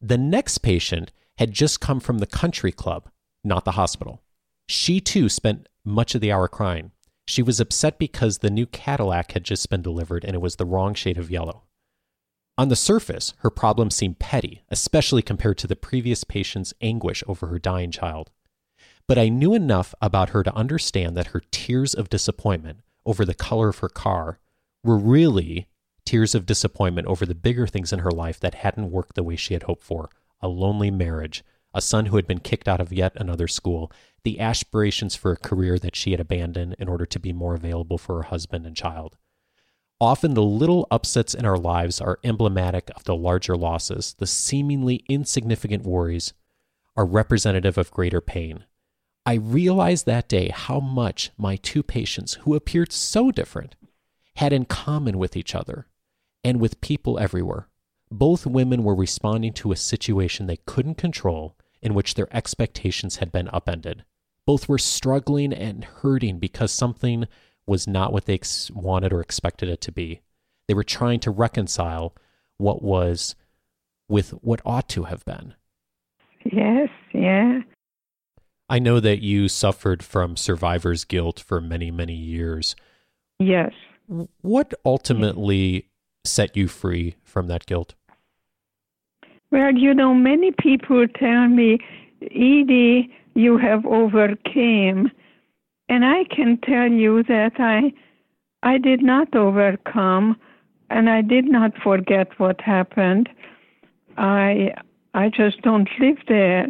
The 0.00 0.16
next 0.16 0.58
patient 0.58 1.12
had 1.36 1.52
just 1.52 1.82
come 1.82 2.00
from 2.00 2.16
the 2.16 2.26
country 2.26 2.72
club, 2.72 3.10
not 3.44 3.66
the 3.66 3.72
hospital. 3.72 4.22
She 4.66 4.98
too 4.98 5.28
spent 5.28 5.68
much 5.84 6.14
of 6.14 6.22
the 6.22 6.32
hour 6.32 6.48
crying. 6.48 6.92
She 7.26 7.42
was 7.42 7.60
upset 7.60 7.98
because 7.98 8.38
the 8.38 8.48
new 8.48 8.64
Cadillac 8.64 9.32
had 9.32 9.44
just 9.44 9.68
been 9.68 9.82
delivered 9.82 10.24
and 10.24 10.34
it 10.34 10.40
was 10.40 10.56
the 10.56 10.64
wrong 10.64 10.94
shade 10.94 11.18
of 11.18 11.30
yellow. 11.30 11.64
On 12.58 12.68
the 12.68 12.76
surface, 12.76 13.34
her 13.38 13.50
problems 13.50 13.94
seemed 13.94 14.18
petty, 14.18 14.62
especially 14.70 15.20
compared 15.20 15.58
to 15.58 15.66
the 15.66 15.76
previous 15.76 16.24
patient's 16.24 16.72
anguish 16.80 17.22
over 17.26 17.48
her 17.48 17.58
dying 17.58 17.90
child. 17.90 18.30
But 19.06 19.18
I 19.18 19.28
knew 19.28 19.54
enough 19.54 19.94
about 20.00 20.30
her 20.30 20.42
to 20.42 20.54
understand 20.54 21.16
that 21.16 21.28
her 21.28 21.42
tears 21.50 21.92
of 21.92 22.08
disappointment 22.08 22.80
over 23.04 23.24
the 23.24 23.34
color 23.34 23.68
of 23.68 23.78
her 23.78 23.90
car 23.90 24.38
were 24.82 24.96
really 24.96 25.68
tears 26.06 26.34
of 26.34 26.46
disappointment 26.46 27.06
over 27.08 27.26
the 27.26 27.34
bigger 27.34 27.66
things 27.66 27.92
in 27.92 27.98
her 27.98 28.10
life 28.10 28.40
that 28.40 28.54
hadn't 28.54 28.90
worked 28.90 29.16
the 29.16 29.22
way 29.22 29.36
she 29.36 29.52
had 29.54 29.64
hoped 29.64 29.82
for 29.82 30.08
a 30.40 30.48
lonely 30.48 30.90
marriage, 30.90 31.44
a 31.74 31.80
son 31.80 32.06
who 32.06 32.16
had 32.16 32.26
been 32.26 32.40
kicked 32.40 32.68
out 32.68 32.80
of 32.80 32.92
yet 32.92 33.12
another 33.16 33.48
school, 33.48 33.90
the 34.22 34.40
aspirations 34.40 35.14
for 35.14 35.32
a 35.32 35.36
career 35.36 35.78
that 35.78 35.96
she 35.96 36.12
had 36.12 36.20
abandoned 36.20 36.76
in 36.78 36.88
order 36.88 37.06
to 37.06 37.18
be 37.18 37.32
more 37.32 37.54
available 37.54 37.98
for 37.98 38.16
her 38.16 38.22
husband 38.24 38.66
and 38.66 38.76
child. 38.76 39.16
Often 40.00 40.34
the 40.34 40.42
little 40.42 40.86
upsets 40.90 41.34
in 41.34 41.46
our 41.46 41.56
lives 41.56 42.00
are 42.00 42.18
emblematic 42.22 42.90
of 42.94 43.04
the 43.04 43.16
larger 43.16 43.56
losses. 43.56 44.14
The 44.18 44.26
seemingly 44.26 45.04
insignificant 45.08 45.84
worries 45.84 46.34
are 46.96 47.06
representative 47.06 47.78
of 47.78 47.90
greater 47.90 48.20
pain. 48.20 48.64
I 49.24 49.34
realized 49.34 50.04
that 50.06 50.28
day 50.28 50.50
how 50.50 50.80
much 50.80 51.30
my 51.38 51.56
two 51.56 51.82
patients, 51.82 52.34
who 52.42 52.54
appeared 52.54 52.92
so 52.92 53.30
different, 53.30 53.74
had 54.36 54.52
in 54.52 54.66
common 54.66 55.18
with 55.18 55.36
each 55.36 55.54
other 55.54 55.86
and 56.44 56.60
with 56.60 56.80
people 56.80 57.18
everywhere. 57.18 57.68
Both 58.10 58.46
women 58.46 58.84
were 58.84 58.94
responding 58.94 59.52
to 59.54 59.72
a 59.72 59.76
situation 59.76 60.46
they 60.46 60.58
couldn't 60.58 60.96
control 60.96 61.56
in 61.82 61.94
which 61.94 62.14
their 62.14 62.28
expectations 62.36 63.16
had 63.16 63.32
been 63.32 63.48
upended. 63.52 64.04
Both 64.44 64.68
were 64.68 64.78
struggling 64.78 65.52
and 65.52 65.84
hurting 65.84 66.38
because 66.38 66.70
something 66.70 67.26
was 67.66 67.86
not 67.86 68.12
what 68.12 68.26
they 68.26 68.34
ex- 68.34 68.70
wanted 68.70 69.12
or 69.12 69.20
expected 69.20 69.68
it 69.68 69.80
to 69.82 69.92
be. 69.92 70.20
They 70.68 70.74
were 70.74 70.84
trying 70.84 71.20
to 71.20 71.30
reconcile 71.30 72.14
what 72.58 72.82
was 72.82 73.34
with 74.08 74.30
what 74.42 74.60
ought 74.64 74.88
to 74.90 75.04
have 75.04 75.24
been. 75.24 75.54
Yes, 76.44 76.88
yeah. 77.12 77.60
I 78.68 78.78
know 78.78 79.00
that 79.00 79.22
you 79.22 79.48
suffered 79.48 80.02
from 80.02 80.36
survivor's 80.36 81.04
guilt 81.04 81.40
for 81.40 81.60
many, 81.60 81.90
many 81.90 82.14
years. 82.14 82.74
Yes. 83.38 83.72
What 84.40 84.74
ultimately 84.84 85.88
set 86.24 86.56
you 86.56 86.68
free 86.68 87.16
from 87.22 87.48
that 87.48 87.66
guilt? 87.66 87.94
Well, 89.50 89.74
you 89.74 89.94
know, 89.94 90.14
many 90.14 90.52
people 90.52 91.06
tell 91.08 91.48
me, 91.48 91.78
Edie, 92.22 93.12
you 93.34 93.58
have 93.58 93.86
overcame. 93.86 95.10
And 95.88 96.04
I 96.04 96.24
can 96.24 96.58
tell 96.58 96.90
you 96.90 97.22
that 97.24 97.52
I 97.58 97.92
I 98.62 98.78
did 98.78 99.02
not 99.02 99.34
overcome 99.34 100.36
and 100.90 101.08
I 101.08 101.22
did 101.22 101.44
not 101.44 101.72
forget 101.82 102.28
what 102.38 102.60
happened. 102.60 103.28
I 104.16 104.72
I 105.14 105.28
just 105.28 105.62
don't 105.62 105.88
live 106.00 106.18
there. 106.28 106.68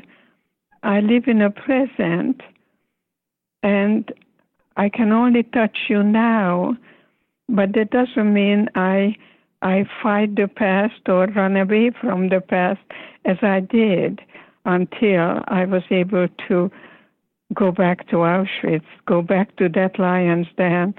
I 0.83 1.01
live 1.01 1.25
in 1.27 1.43
a 1.43 1.51
present 1.51 2.43
and 3.63 4.13
I 4.77 4.89
can 4.89 5.11
only 5.13 5.43
touch 5.43 5.77
you 5.89 6.03
now, 6.03 6.77
but 7.49 7.73
that 7.73 7.91
doesn't 7.91 8.33
mean 8.33 8.69
I 8.75 9.17
I 9.63 9.87
fight 10.03 10.37
the 10.37 10.49
past 10.49 11.09
or 11.09 11.27
run 11.29 11.57
away 11.57 11.91
from 12.01 12.29
the 12.29 12.41
past 12.41 12.81
as 13.25 13.39
I 13.43 13.61
did 13.61 14.21
until 14.67 15.43
I 15.49 15.65
was 15.65 15.83
able 15.91 16.29
to 16.49 16.71
go 17.55 17.73
back 17.73 18.09
to 18.09 18.17
Auschwitz, 18.17 18.85
go 19.07 19.23
back 19.23 19.57
to 19.57 19.69
that 19.71 19.99
lion's 19.99 20.49
den, 20.57 20.95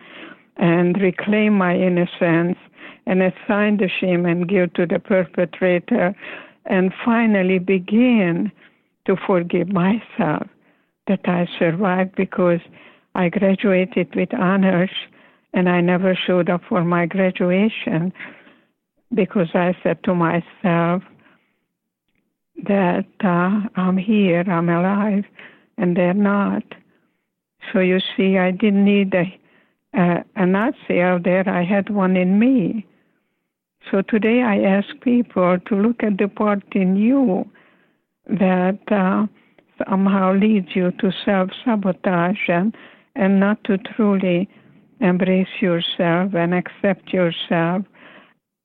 and 0.57 0.99
reclaim 1.01 1.53
my 1.57 1.75
innocence 1.75 2.57
and 3.05 3.21
assign 3.21 3.77
the 3.77 3.89
shame 3.99 4.25
and 4.25 4.49
guilt 4.49 4.71
to 4.75 4.85
the 4.85 4.99
perpetrator, 4.99 6.15
and 6.65 6.93
finally 7.05 7.59
begin 7.59 8.51
to 9.05 9.15
forgive 9.25 9.69
myself 9.69 10.47
that 11.07 11.21
I 11.25 11.47
survived 11.57 12.15
because 12.15 12.59
I 13.15 13.29
graduated 13.29 14.13
with 14.15 14.33
honors 14.33 14.91
and 15.53 15.69
I 15.69 15.81
never 15.81 16.15
showed 16.15 16.49
up 16.49 16.61
for 16.67 16.83
my 16.83 17.05
graduation 17.05 18.11
because 19.13 19.47
I 19.53 19.75
said 19.81 20.03
to 20.03 20.13
myself 20.13 21.01
that 22.67 23.05
uh, 23.23 23.61
I'm 23.79 23.97
here, 23.97 24.41
I'm 24.41 24.69
alive, 24.69 25.23
and 25.77 25.95
they're 25.95 26.13
not. 26.13 26.63
So 27.71 27.79
you 27.79 27.99
see, 28.15 28.37
I 28.37 28.51
didn't 28.51 28.85
need 28.85 29.13
a, 29.13 29.39
a, 29.93 30.23
a 30.35 30.45
Nazi 30.45 31.01
out 31.01 31.23
there, 31.23 31.47
I 31.47 31.63
had 31.63 31.89
one 31.89 32.15
in 32.15 32.39
me. 32.39 32.85
So 33.91 34.01
today 34.01 34.41
I 34.41 34.59
ask 34.59 34.87
people 35.01 35.57
to 35.59 35.75
look 35.75 36.03
at 36.03 36.17
the 36.17 36.27
part 36.27 36.63
in 36.73 36.95
you 36.95 37.49
that 38.27 38.79
uh, 38.91 39.27
somehow 39.87 40.33
leads 40.33 40.75
you 40.75 40.91
to 40.99 41.11
self 41.23 41.49
sabotage 41.63 42.49
and, 42.49 42.75
and 43.15 43.39
not 43.39 43.63
to 43.65 43.77
truly 43.77 44.49
embrace 44.99 45.61
yourself 45.61 46.33
and 46.33 46.53
accept 46.53 47.13
yourself 47.13 47.85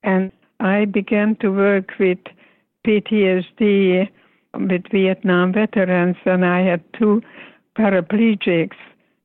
and 0.02 0.32
I 0.60 0.84
began 0.84 1.36
to 1.36 1.50
work 1.50 1.92
with 1.98 2.18
PTSD 2.86 4.08
with 4.54 4.82
Vietnam 4.90 5.52
veterans, 5.52 6.16
and 6.24 6.44
I 6.44 6.62
had 6.62 6.82
two 6.92 7.22
paraplegics 7.76 8.76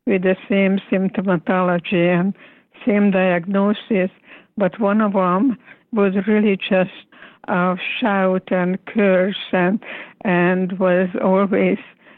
with 0.06 0.24
the 0.24 0.36
same 0.48 0.80
symptomatology 0.90 2.20
and 2.20 2.34
same 2.86 3.12
diagnosis, 3.12 4.10
but 4.56 4.80
one 4.80 5.02
of 5.02 5.14
them 5.14 5.58
was 5.92 6.14
really 6.28 6.58
just 6.58 6.92
uh, 7.48 7.76
shout 8.00 8.52
and 8.52 8.84
curse 8.86 9.36
and 9.52 9.84
and 10.24 10.78
was 10.80 11.10
always 11.24 11.78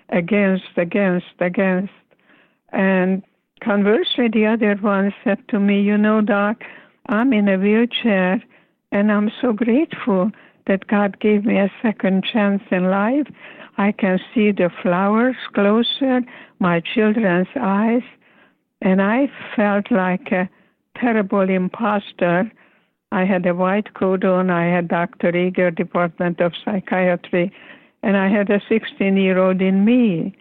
against, 0.10 0.78
against, 0.78 1.28
against. 1.40 1.94
And 2.72 3.24
conversely, 3.64 4.28
the 4.32 4.46
other 4.46 4.76
one 4.76 5.14
said 5.24 5.48
to 5.50 5.60
me, 5.60 5.82
"You 5.82 5.98
know, 5.98 6.22
doc, 6.22 6.64
I'm 7.08 7.34
in 7.34 7.48
a 7.48 7.58
wheelchair 7.58 8.44
and 8.92 9.12
I'm 9.12 9.32
so 9.42 9.54
grateful 9.54 10.32
that 10.68 10.88
God 10.88 11.20
gave 11.20 11.46
me 11.46 11.58
a 11.58 11.72
second 11.82 12.24
chance 12.24 12.64
in 12.72 12.90
life. 12.90 13.28
I 13.78 13.92
can 13.92 14.20
see 14.34 14.52
the 14.52 14.70
flowers 14.82 15.36
closer, 15.54 16.22
my 16.60 16.82
children's 16.82 17.48
eyes, 17.60 18.04
and 18.82 19.02
I 19.02 19.30
felt 19.56 19.92
like 19.92 20.32
a 20.32 20.50
terrible 20.98 21.50
imposter. 21.50 22.52
I 23.12 23.26
had 23.26 23.46
a 23.46 23.56
white 23.56 23.94
coat 23.94 24.24
on, 24.24 24.50
I 24.50 24.66
had 24.66 24.88
Dr. 24.88 25.36
Eger, 25.36 25.72
Department 25.72 26.42
of 26.42 26.54
Psychiatry, 26.64 27.52
and 28.04 28.18
I 28.18 28.30
had 28.30 28.50
a 28.50 28.62
16 28.70 29.18
year 29.18 29.38
old 29.38 29.62
in 29.62 29.84
me 29.86 30.36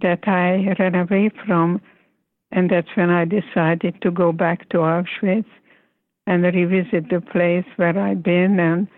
that 0.00 0.26
I 0.26 0.74
ran 0.78 0.94
away 0.94 1.30
from. 1.46 1.80
And 2.50 2.70
that's 2.70 2.88
when 2.94 3.10
I 3.10 3.24
decided 3.24 4.00
to 4.00 4.10
go 4.10 4.32
back 4.32 4.68
to 4.70 4.78
Auschwitz 4.78 5.44
and 6.26 6.42
revisit 6.42 7.10
the 7.10 7.20
place 7.20 7.64
where 7.76 7.98
I'd 7.98 8.22
been 8.22 8.58
and 8.58 8.88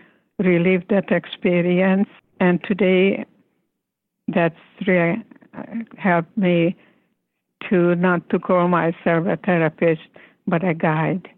relive 0.43 0.87
that 0.89 1.11
experience. 1.11 2.09
And 2.39 2.63
today, 2.63 3.25
that's 4.27 4.55
re- 4.87 5.23
helped 5.97 6.35
me 6.37 6.75
to 7.69 7.95
not 7.95 8.27
to 8.29 8.39
call 8.39 8.67
myself 8.67 9.27
a 9.27 9.37
therapist, 9.37 10.01
but 10.47 10.63
a 10.63 10.73
guide. 10.73 11.29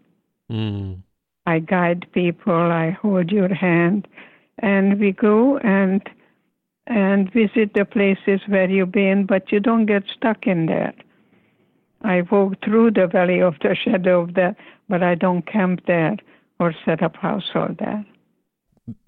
Mm. 0.50 1.02
I 1.46 1.58
guide 1.58 2.06
people. 2.12 2.54
I 2.54 2.90
hold 2.90 3.30
your 3.30 3.52
hand, 3.52 4.08
and 4.58 4.98
we 4.98 5.12
go 5.12 5.58
and 5.58 6.02
and 6.86 7.32
visit 7.32 7.72
the 7.74 7.84
places 7.84 8.40
where 8.46 8.68
you've 8.68 8.92
been, 8.92 9.24
but 9.24 9.50
you 9.50 9.58
don't 9.58 9.86
get 9.86 10.04
stuck 10.14 10.46
in 10.46 10.66
there. 10.66 10.92
I 12.02 12.22
walk 12.30 12.62
through 12.62 12.90
the 12.92 13.06
valley 13.06 13.40
of 13.40 13.54
the 13.62 13.74
shadow 13.84 14.22
of 14.22 14.34
death, 14.34 14.56
but 14.88 15.02
I 15.02 15.14
don't 15.14 15.46
camp 15.46 15.80
there 15.86 16.16
or 16.60 16.74
set 16.84 17.02
up 17.02 17.16
household 17.16 17.76
there. 17.78 18.04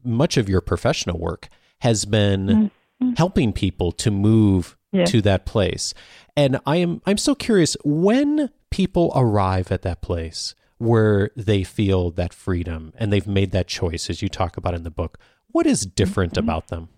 Much 0.04 0.36
of 0.36 0.48
your 0.48 0.60
professional 0.60 1.18
work 1.18 1.48
has 1.80 2.04
been 2.04 2.46
mm-hmm. 2.46 3.10
helping 3.16 3.52
people 3.52 3.92
to 3.92 4.10
move 4.10 4.76
yes. 4.92 5.10
to 5.10 5.20
that 5.22 5.46
place. 5.46 5.94
And 6.36 6.58
I 6.66 6.76
am 6.76 7.02
I'm 7.06 7.18
so 7.18 7.34
curious 7.34 7.76
when 7.84 8.50
people 8.70 9.12
arrive 9.14 9.70
at 9.70 9.82
that 9.82 10.02
place 10.02 10.54
where 10.78 11.30
they 11.36 11.64
feel 11.64 12.10
that 12.10 12.34
freedom 12.34 12.92
and 12.96 13.12
they've 13.12 13.26
made 13.26 13.50
that 13.52 13.66
choice 13.66 14.10
as 14.10 14.20
you 14.20 14.28
talk 14.28 14.56
about 14.56 14.74
in 14.74 14.82
the 14.82 14.90
book, 14.90 15.18
what 15.48 15.66
is 15.66 15.86
different 15.86 16.34
mm-hmm. 16.34 16.44
about 16.44 16.68
them? 16.68 16.88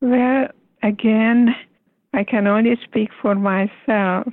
Well, 0.00 0.48
again, 0.82 1.54
I 2.14 2.24
can 2.24 2.46
only 2.46 2.76
speak 2.84 3.10
for 3.20 3.34
myself. 3.34 4.28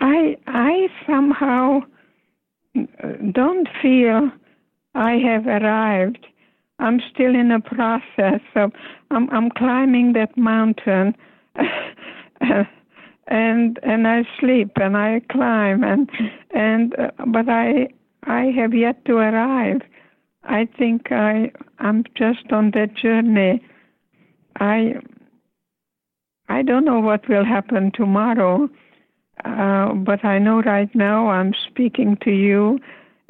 I 0.00 0.36
I 0.46 0.88
somehow 1.06 1.80
don't 3.32 3.68
feel 3.80 4.30
I 4.94 5.12
have 5.14 5.46
arrived. 5.46 6.26
I'm 6.78 7.00
still 7.12 7.34
in 7.34 7.50
a 7.50 7.60
process 7.60 8.40
of 8.56 8.72
I'm 9.10 9.30
I'm 9.30 9.50
climbing 9.50 10.14
that 10.14 10.36
mountain 10.36 11.14
and 13.26 13.78
and 13.82 14.08
I 14.08 14.24
sleep 14.40 14.72
and 14.76 14.96
I 14.96 15.20
climb 15.30 15.84
and 15.84 16.10
and 16.50 16.98
uh, 16.98 17.10
but 17.26 17.48
I 17.48 17.88
I 18.24 18.46
have 18.56 18.74
yet 18.74 19.04
to 19.06 19.16
arrive. 19.16 19.82
I 20.44 20.68
think 20.76 21.12
I 21.12 21.52
I'm 21.78 22.04
just 22.16 22.50
on 22.50 22.72
that 22.72 22.94
journey 22.94 23.62
I 24.60 24.94
I 26.48 26.62
don't 26.62 26.84
know 26.84 27.00
what 27.00 27.28
will 27.28 27.44
happen 27.44 27.92
tomorrow, 27.94 28.68
uh, 29.44 29.94
but 29.94 30.24
I 30.24 30.38
know 30.38 30.60
right 30.62 30.92
now 30.94 31.28
I'm 31.28 31.54
speaking 31.68 32.16
to 32.24 32.30
you, 32.30 32.78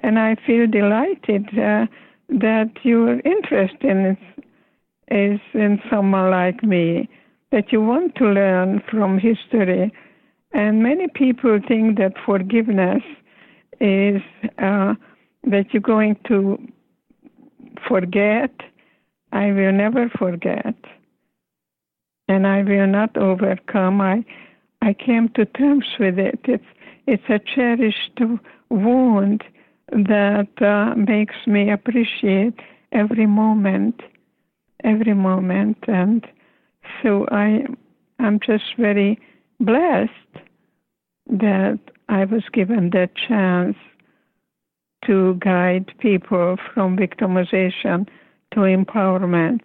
and 0.03 0.19
I 0.19 0.37
feel 0.47 0.67
delighted 0.67 1.47
uh, 1.59 1.87
that 2.29 2.71
your 2.83 3.21
interest 3.21 3.77
in 3.81 4.17
is 5.09 5.41
in 5.53 5.81
someone 5.91 6.31
like 6.31 6.63
me, 6.63 7.09
that 7.51 7.73
you 7.73 7.83
want 7.83 8.15
to 8.17 8.25
learn 8.25 8.83
from 8.91 9.19
history. 9.19 9.93
And 10.53 10.83
many 10.83 11.09
people 11.09 11.59
think 11.67 11.99
that 11.99 12.15
forgiveness 12.25 13.03
is 13.81 14.23
uh, 14.59 14.95
that 15.45 15.67
you're 15.73 15.83
going 15.83 16.17
to 16.29 16.59
forget. 17.89 18.53
I 19.33 19.47
will 19.53 19.73
never 19.73 20.09
forget 20.11 20.77
and 22.29 22.47
I 22.47 22.63
will 22.63 22.87
not 22.87 23.17
overcome. 23.17 24.01
I 24.01 24.25
I 24.81 24.95
came 24.95 25.29
to 25.37 25.45
terms 25.45 25.87
with 25.99 26.19
it. 26.19 26.41
It's 26.45 26.71
it's 27.07 27.29
a 27.29 27.39
cherished 27.39 28.21
wound 28.71 29.43
that 29.93 30.49
uh, 30.61 30.95
makes 30.97 31.35
me 31.47 31.71
appreciate 31.71 32.59
every 32.93 33.27
moment, 33.27 34.01
every 34.85 35.15
moment, 35.15 35.79
and 35.87 36.27
so 37.03 37.27
I 37.31 37.67
I'm 38.19 38.41
just 38.41 38.77
very 38.79 39.19
blessed 39.61 40.11
that 41.29 41.79
I 42.09 42.25
was 42.25 42.43
given 42.53 42.91
that 42.91 43.11
chance 43.17 43.77
to 45.07 45.35
guide 45.35 45.93
people 45.99 46.57
from 46.73 46.97
victimization 46.97 48.09
to 48.53 48.61
empowerment 48.61 49.61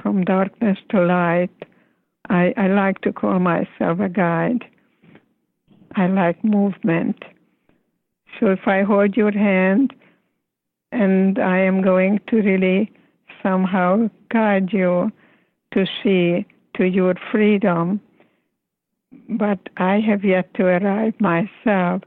from 0.00 0.24
darkness 0.24 0.78
to 0.90 1.00
light. 1.00 1.50
I, 2.28 2.52
I 2.56 2.66
like 2.66 3.00
to 3.02 3.12
call 3.12 3.38
myself 3.38 4.00
a 4.00 4.08
guide. 4.08 4.64
I 5.94 6.06
like 6.08 6.42
movement. 6.44 7.24
So 8.38 8.50
if 8.50 8.66
I 8.66 8.82
hold 8.82 9.16
your 9.16 9.32
hand 9.32 9.94
and 10.92 11.38
I 11.38 11.58
am 11.58 11.82
going 11.82 12.20
to 12.28 12.36
really 12.36 12.92
somehow 13.42 14.10
guide 14.30 14.72
you 14.72 15.10
to 15.72 15.86
see 16.02 16.46
to 16.76 16.84
your 16.84 17.14
freedom, 17.30 18.00
but 19.28 19.58
I 19.76 20.00
have 20.00 20.24
yet 20.24 20.52
to 20.54 20.64
arrive 20.64 21.14
myself 21.20 22.02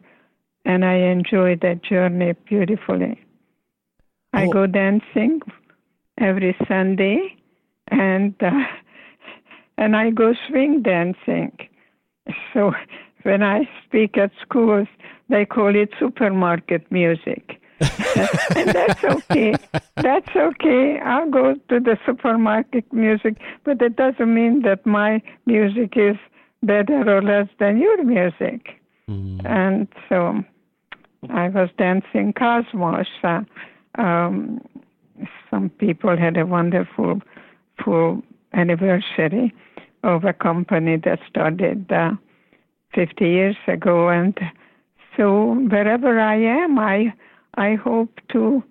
and 0.66 0.86
I 0.86 0.96
enjoy 0.96 1.56
that 1.62 1.84
journey 1.84 2.34
beautifully. 2.48 3.20
I 4.34 4.46
oh. 4.46 4.52
go 4.52 4.68
dancing 4.68 5.42
every 6.20 6.56
Sunday 6.68 7.36
and 7.88 8.36
uh, 8.42 8.52
and 9.78 9.96
I 9.96 10.12
go 10.12 10.34
swing 10.48 10.82
dancing. 10.84 11.58
So 12.54 12.74
when 13.24 13.42
I 13.42 13.68
speak 13.86 14.18
at 14.18 14.32
schools, 14.42 14.88
they 15.30 15.46
call 15.46 15.76
it 15.76 15.90
supermarket 16.00 16.92
music. 16.92 17.62
and 17.80 18.70
that's 18.70 19.04
okay. 19.04 19.56
That's 19.96 20.36
okay. 20.36 21.00
I'll 21.00 21.30
go 21.30 21.54
to 21.54 21.80
the 21.80 21.98
supermarket 22.06 22.92
music, 22.92 23.38
but 23.64 23.82
it 23.82 23.96
doesn't 23.96 24.34
mean 24.34 24.64
that 24.64 24.86
my 24.86 25.22
music 25.46 25.94
is 25.96 26.18
better 26.62 27.18
or 27.18 27.22
less 27.22 27.48
than 27.58 27.78
your 27.78 28.04
music. 28.04 28.82
Mm. 29.10 29.46
And 29.46 29.88
so 30.10 30.44
I 31.30 31.50
was 31.50 31.70
dancing 31.78 32.34
Cosmos. 32.34 33.08
Uh, 33.24 33.42
um, 33.98 34.62
some 35.50 35.70
people 35.70 36.18
had 36.18 36.38
a 36.38 36.46
wonderful 36.46 37.22
full 37.84 38.22
anniversary 38.54 39.54
of 40.04 40.24
a 40.24 40.34
company 40.34 40.98
that 40.98 41.20
started 41.30 41.92
uh, 41.92 42.12
50 42.94 43.26
years 43.26 43.58
ago. 43.68 44.10
And 44.10 44.38
so 45.20 45.56
wherever 45.70 46.18
I 46.18 46.36
am, 46.36 46.80
I 46.80 47.14
I 47.56 47.76
hope 47.76 48.22
to, 48.32 48.64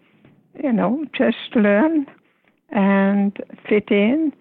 you 0.63 0.73
know, 0.73 1.05
just 1.13 1.55
learn 1.55 2.07
and 2.71 3.37
fit 3.69 3.91
in, 3.91 4.33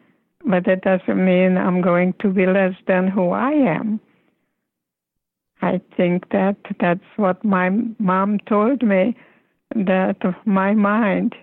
but 0.45 0.63
that 0.65 0.83
doesn't 0.83 1.25
mean 1.25 1.57
I'm 1.57 1.81
going 1.81 2.13
to 2.21 2.29
be 2.29 2.45
less 2.45 2.75
than 2.87 3.09
who 3.09 3.31
I 3.31 3.51
am. 3.51 3.99
I 5.61 5.81
think 5.97 6.29
that 6.29 6.55
that's 6.79 7.09
what 7.17 7.43
my 7.43 7.71
mom 7.99 8.39
told 8.47 8.83
me 8.83 9.17
that 9.75 10.17
my 10.45 10.73
mind 10.73 11.35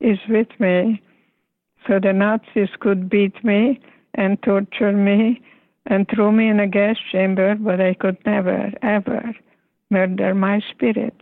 is 0.00 0.18
with 0.28 0.48
me 0.58 1.00
so 1.86 2.00
the 2.00 2.12
Nazis 2.12 2.74
could 2.80 3.08
beat 3.08 3.44
me 3.44 3.80
and 4.14 4.42
torture 4.42 4.90
me 4.90 5.40
and 5.86 6.08
throw 6.12 6.32
me 6.32 6.48
in 6.48 6.58
a 6.58 6.66
gas 6.66 6.96
chamber, 7.12 7.54
but 7.54 7.80
I 7.80 7.94
could 7.94 8.16
never, 8.26 8.72
ever 8.82 9.32
murder 9.92 10.34
my 10.34 10.60
spirit. 10.70 11.14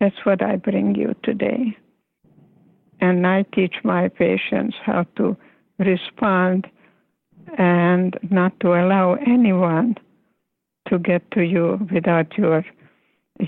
That's 0.00 0.16
what 0.24 0.42
I 0.42 0.56
bring 0.56 0.96
you 0.96 1.14
today. 1.22 1.76
And 3.00 3.26
I 3.26 3.44
teach 3.54 3.76
my 3.84 4.08
patients 4.08 4.76
how 4.84 5.06
to 5.16 5.36
respond 5.78 6.66
and 7.58 8.18
not 8.30 8.58
to 8.60 8.68
allow 8.68 9.14
anyone 9.14 9.96
to 10.88 10.98
get 10.98 11.30
to 11.32 11.42
you 11.42 11.86
without 11.92 12.36
your 12.36 12.64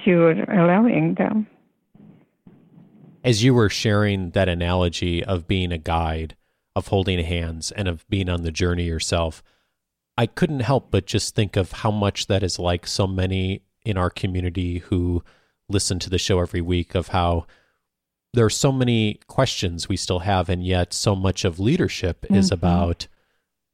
your 0.04 0.30
allowing 0.50 1.14
them 1.14 1.46
as 3.24 3.42
you 3.42 3.54
were 3.54 3.70
sharing 3.70 4.30
that 4.30 4.50
analogy 4.50 5.24
of 5.24 5.48
being 5.48 5.72
a 5.72 5.78
guide, 5.78 6.37
of 6.76 6.88
holding 6.88 7.24
hands, 7.24 7.72
and 7.72 7.88
of 7.88 8.07
being 8.09 8.28
on 8.28 8.42
the 8.42 8.52
journey 8.52 8.85
yourself, 8.85 9.42
I 10.18 10.26
couldn't 10.26 10.61
help 10.61 10.90
but 10.90 11.07
just 11.07 11.35
think 11.35 11.57
of 11.57 11.72
how 11.72 11.90
much 11.90 12.26
that 12.26 12.42
is 12.42 12.59
like 12.59 12.87
so 12.87 13.07
many 13.07 13.62
in 13.85 13.97
our 13.97 14.11
community 14.11 14.79
who 14.79 15.23
listen 15.68 15.99
to 15.99 16.11
the 16.11 16.18
show 16.18 16.40
every 16.40 16.61
week, 16.61 16.94
of 16.94 17.09
how 17.09 17.47
there 18.33 18.44
are 18.44 18.51
so 18.51 18.73
many 18.73 19.20
questions 19.27 19.88
we 19.88 19.97
still 19.97 20.20
have, 20.20 20.49
and 20.49 20.64
yet 20.64 20.92
so 20.92 21.14
much 21.14 21.44
of 21.44 21.61
leadership 21.61 22.23
mm-hmm. 22.23 22.35
is 22.35 22.51
about 22.51 23.07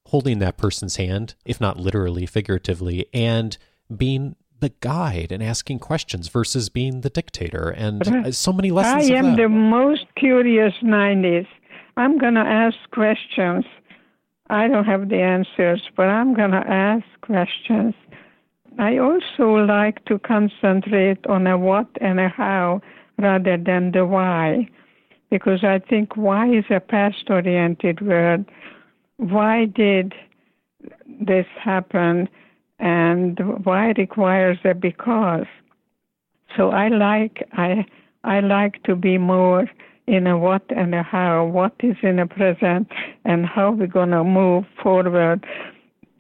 holding 0.07 0.39
that 0.41 0.57
person's 0.57 0.97
hand, 0.97 1.35
if 1.45 1.61
not 1.61 1.79
literally, 1.79 2.27
figuratively, 2.27 3.07
and 3.15 3.57
being 3.97 4.37
the 4.61 4.73
guide 4.81 5.33
and 5.33 5.43
asking 5.43 5.79
questions 5.79 6.29
versus 6.29 6.69
being 6.69 7.01
the 7.01 7.11
dictator 7.11 7.71
and 7.71 8.07
uh, 8.07 8.31
so 8.31 8.53
many 8.53 8.71
lessons 8.71 9.11
I 9.11 9.15
am 9.15 9.37
the 9.37 9.49
most 9.49 10.05
curious 10.17 10.75
90s. 10.83 11.47
I'm 11.97 12.19
going 12.19 12.35
to 12.35 12.41
ask 12.41 12.77
questions. 12.93 13.65
I 14.49 14.69
don't 14.69 14.85
have 14.85 15.09
the 15.09 15.21
answers, 15.21 15.81
but 15.97 16.09
I'm 16.09 16.35
going 16.35 16.51
to 16.51 16.65
ask 16.69 17.05
questions. 17.23 17.95
I 18.81 18.99
also 18.99 19.65
like 19.65 20.05
to 20.07 20.19
concentrate 20.19 21.27
on 21.27 21.47
a 21.47 21.57
what 21.57 21.89
and 22.01 22.19
a 22.19 22.29
how 22.29 22.81
rather 23.19 23.57
than 23.57 23.93
the 23.93 24.07
why, 24.07 24.69
because 25.31 25.63
I 25.63 25.79
think 25.79 26.17
why 26.17 26.49
is 26.49 26.65
a 26.71 26.81
past 26.81 27.29
oriented 27.29 28.01
word. 28.01 28.45
Why 29.19 29.67
did 29.67 30.15
this 31.07 31.47
happen? 31.63 32.29
and 32.81 33.39
why 33.65 33.93
requires 33.97 34.59
a 34.65 34.75
because. 34.75 35.47
So 36.57 36.71
I 36.71 36.89
like 36.89 37.47
I 37.53 37.85
I 38.25 38.41
like 38.41 38.83
to 38.85 38.97
be 38.97 39.19
more 39.19 39.71
in 40.07 40.27
a 40.27 40.37
what 40.37 40.65
and 40.75 40.95
a 40.95 41.03
how, 41.03 41.45
what 41.45 41.75
is 41.81 41.97
in 42.03 42.17
the 42.17 42.27
present 42.27 42.89
and 43.25 43.47
how 43.47 43.71
we're 43.71 43.87
gonna 43.87 44.25
move 44.25 44.65
forward 44.83 45.47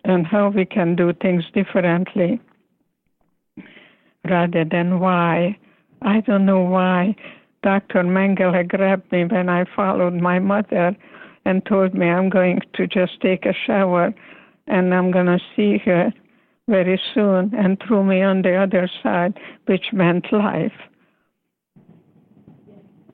and 0.05 0.27
how 0.27 0.51
we 0.51 0.65
can 0.65 0.95
do 0.95 1.13
things 1.13 1.45
differently 1.53 2.41
rather 4.29 4.65
than 4.65 5.01
why. 5.01 5.57
I 6.03 6.21
don't 6.21 6.47
know 6.47 6.63
why 6.63 7.15
Dr. 7.63 8.05
Mengele 8.05 8.67
grabbed 8.67 9.13
me 9.13 9.25
when 9.25 9.49
I 9.49 9.65
followed 9.77 10.15
my 10.15 10.39
mother 10.39 10.97
and 11.45 11.65
told 11.67 11.95
me 11.95 12.09
I'm 12.09 12.31
going 12.31 12.61
to 12.75 12.87
just 12.87 13.21
take 13.21 13.45
a 13.45 13.55
shower 13.67 14.15
and 14.67 14.95
I'm 14.95 15.11
going 15.11 15.27
to 15.27 15.39
see 15.55 15.79
her 15.85 16.13
very 16.69 17.01
soon 17.13 17.53
and 17.55 17.83
threw 17.87 18.05
me 18.05 18.23
on 18.23 18.43
the 18.43 18.55
other 18.55 18.89
side, 19.03 19.39
which 19.67 19.87
meant 19.93 20.33
life. 20.33 20.73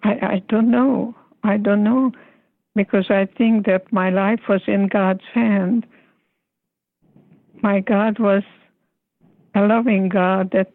I, 0.03 0.11
I 0.23 0.43
don't 0.49 0.71
know. 0.71 1.15
I 1.43 1.57
don't 1.57 1.83
know 1.83 2.13
because 2.75 3.07
I 3.11 3.27
think 3.39 3.67
that 3.67 3.91
my 3.93 4.11
life 4.11 4.41
was 4.49 4.61
in 4.67 4.89
God's 4.89 5.25
hand. 5.33 5.87
My 7.63 7.81
God 7.81 8.19
was 8.19 8.43
a 9.55 9.63
loving 9.63 10.09
God 10.11 10.51
that 10.53 10.73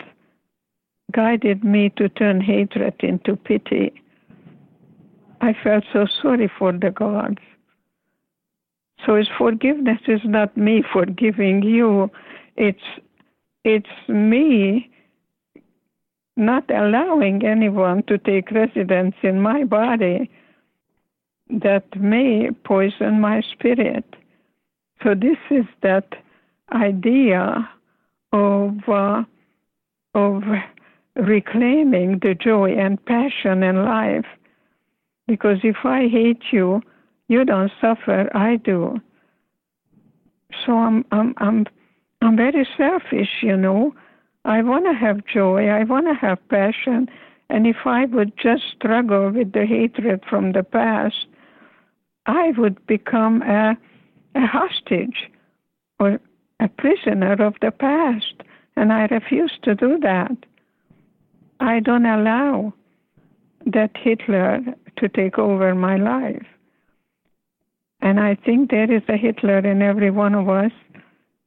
guided 1.11 1.63
me 1.63 1.89
to 1.97 2.09
turn 2.09 2.41
hatred 2.41 2.95
into 2.99 3.35
pity. 3.35 3.93
I 5.41 5.53
felt 5.63 5.83
so 5.91 6.05
sorry 6.21 6.51
for 6.59 6.71
the 6.71 6.91
gods. 6.91 7.39
So 9.05 9.15
his 9.15 9.27
forgiveness 9.37 9.99
is 10.07 10.21
not 10.23 10.55
me 10.55 10.83
forgiving 10.93 11.63
you. 11.63 12.11
It's 12.55 12.83
it's 13.63 14.07
me 14.07 14.89
not 16.37 16.69
allowing 16.69 17.45
anyone 17.45 18.03
to 18.03 18.17
take 18.17 18.51
residence 18.51 19.15
in 19.21 19.41
my 19.41 19.63
body 19.63 20.29
that 21.49 21.85
may 21.99 22.49
poison 22.63 23.19
my 23.19 23.41
spirit. 23.51 24.05
So 25.03 25.13
this 25.15 25.37
is 25.49 25.65
that 25.81 26.07
idea 26.71 27.69
of 28.31 28.77
uh, 28.87 29.23
of 30.13 30.43
reclaiming 31.15 32.19
the 32.19 32.35
joy 32.35 32.71
and 32.71 33.03
passion 33.05 33.63
in 33.63 33.83
life. 33.83 34.25
Because 35.27 35.59
if 35.63 35.77
I 35.83 36.07
hate 36.07 36.43
you, 36.51 36.81
you 37.27 37.45
don't 37.45 37.71
suffer, 37.79 38.29
I 38.35 38.57
do. 38.57 38.99
So 40.65 40.73
I'm 40.73 41.05
I'm 41.11 41.33
I'm 41.37 41.65
I'm 42.21 42.35
very 42.35 42.67
selfish, 42.77 43.41
you 43.41 43.55
know. 43.55 43.95
I 44.43 44.61
want 44.61 44.85
to 44.85 44.93
have 44.93 45.25
joy, 45.25 45.69
I 45.69 45.83
want 45.83 46.07
to 46.07 46.13
have 46.13 46.39
passion, 46.49 47.07
and 47.49 47.67
if 47.67 47.77
I 47.85 48.05
would 48.05 48.33
just 48.37 48.63
struggle 48.75 49.29
with 49.29 49.53
the 49.53 49.65
hatred 49.65 50.23
from 50.29 50.51
the 50.51 50.63
past, 50.63 51.27
I 52.25 52.51
would 52.57 52.85
become 52.87 53.41
a 53.43 53.77
a 54.35 54.47
hostage 54.47 55.29
or 55.99 56.19
a 56.59 56.67
prisoner 56.67 57.33
of 57.33 57.55
the 57.61 57.71
past, 57.71 58.33
and 58.75 58.91
I 58.91 59.05
refuse 59.05 59.57
to 59.63 59.75
do 59.75 59.99
that. 59.99 60.35
I 61.61 61.79
don't 61.79 62.07
allow 62.07 62.73
that 63.67 63.91
Hitler 63.95 64.61
to 64.97 65.07
take 65.07 65.37
over 65.37 65.75
my 65.75 65.95
life. 65.95 66.45
And 68.01 68.19
I 68.19 68.33
think 68.33 68.71
there 68.71 68.91
is 68.91 69.03
a 69.07 69.15
Hitler 69.15 69.59
in 69.59 69.83
every 69.83 70.09
one 70.09 70.33
of 70.33 70.49
us, 70.49 70.71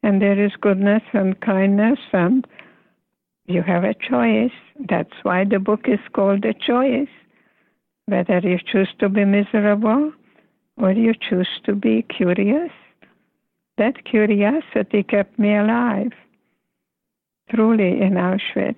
and 0.05 0.23
there 0.23 0.41
is 0.41 0.53
goodness 0.61 1.03
and 1.13 1.41
kindness, 1.41 1.99
and 2.13 2.47
you 3.47 3.63
have 3.63 3.83
a 3.83 3.95
choice. 3.95 4.57
That's 4.89 5.19
why 5.25 5.45
the 5.45 5.59
book 5.59 5.87
is 5.89 5.99
called 6.13 6.45
A 6.45 6.55
Choice. 6.55 7.09
Whether 8.07 8.39
you 8.39 8.59
choose 8.71 8.95
to 9.01 9.09
be 9.09 9.25
miserable 9.25 10.13
or 10.77 10.93
you 10.93 11.15
choose 11.29 11.49
to 11.65 11.75
be 11.75 12.03
curious. 12.03 12.71
That 13.79 14.05
curiosity 14.05 15.03
kept 15.03 15.41
me 15.41 15.57
alive, 15.57 16.13
truly 17.51 18.01
in 18.01 18.13
Auschwitz. 18.13 18.77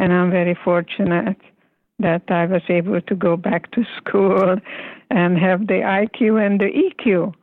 And 0.00 0.14
I'm 0.14 0.30
very 0.30 0.56
fortunate 0.64 1.36
that 1.98 2.22
I 2.30 2.46
was 2.46 2.62
able 2.70 3.02
to 3.02 3.14
go 3.14 3.36
back 3.36 3.70
to 3.72 3.84
school 3.98 4.56
and 5.10 5.38
have 5.38 5.66
the 5.66 5.82
IQ 5.84 6.40
and 6.44 6.58
the 6.58 6.70
EQ, 6.84 7.34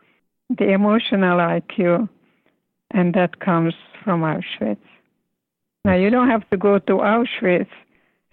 the 0.57 0.71
emotional 0.71 1.37
IQ, 1.37 2.09
and 2.89 3.13
that 3.13 3.41
comes 3.41 3.75
from 4.03 4.21
Auschwitz. 4.21 4.79
Now, 5.85 5.97
you 5.97 6.09
don't 6.09 6.31
have 6.31 6.49
to 6.49 6.57
go 6.57 6.79
to 6.79 6.93
Auschwitz 6.93 7.69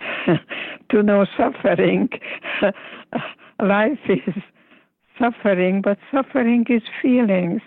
to 0.89 1.03
know 1.03 1.27
suffering. 1.37 2.09
Life 3.63 3.99
is 4.09 4.35
suffering, 5.19 5.83
but 5.83 5.99
suffering 6.11 6.65
is 6.71 6.83
feelings. 7.03 7.61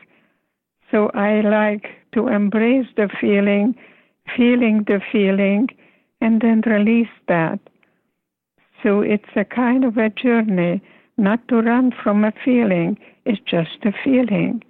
So 0.89 1.12
I 1.13 1.41
like 1.41 1.86
to 2.15 2.30
embrace 2.30 2.88
the 2.96 3.10
feeling, 3.22 3.76
feeling 4.36 4.86
the 4.88 5.00
feeling, 5.12 5.70
and 6.21 6.41
then 6.41 6.62
release 6.65 7.15
that. 7.27 7.60
So 8.84 9.01
it's 9.01 9.30
a 9.36 9.45
kind 9.45 9.84
of 9.84 9.97
a 9.97 10.10
journey, 10.10 10.82
not 11.17 11.47
to 11.47 11.62
run 11.62 11.91
from 12.03 12.23
a 12.23 12.32
feeling, 12.43 12.97
it's 13.25 13.41
just 13.45 13.84
a 13.84 13.91
feeling. 14.03 14.63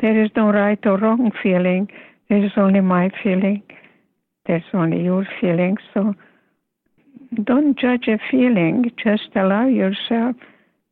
There 0.00 0.22
is 0.22 0.30
no 0.36 0.50
right 0.50 0.78
or 0.86 0.96
wrong 0.98 1.32
feeling, 1.42 1.88
there 2.28 2.44
is 2.44 2.52
only 2.56 2.80
my 2.80 3.10
feeling, 3.22 3.62
there's 4.46 4.70
only 4.72 5.02
your 5.02 5.26
feeling. 5.40 5.76
So 5.92 6.14
don't 7.44 7.78
judge 7.78 8.06
a 8.08 8.18
feeling, 8.30 8.92
just 9.02 9.30
allow 9.34 9.66
yourself 9.66 10.36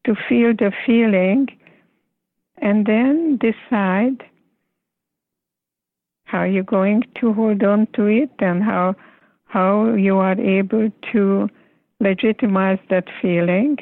to 0.04 0.14
feel 0.28 0.52
the 0.54 0.72
feeling 0.84 1.48
and 2.58 2.86
then 2.86 3.38
decide 3.38 4.24
how 6.24 6.42
you're 6.42 6.64
going 6.64 7.04
to 7.20 7.32
hold 7.32 7.62
on 7.62 7.86
to 7.94 8.06
it 8.06 8.30
and 8.40 8.62
how 8.62 8.94
how 9.56 9.94
you 9.94 10.18
are 10.18 10.38
able 10.38 10.90
to 11.12 11.48
legitimize 12.00 12.78
that 12.90 13.06
feeling. 13.22 13.78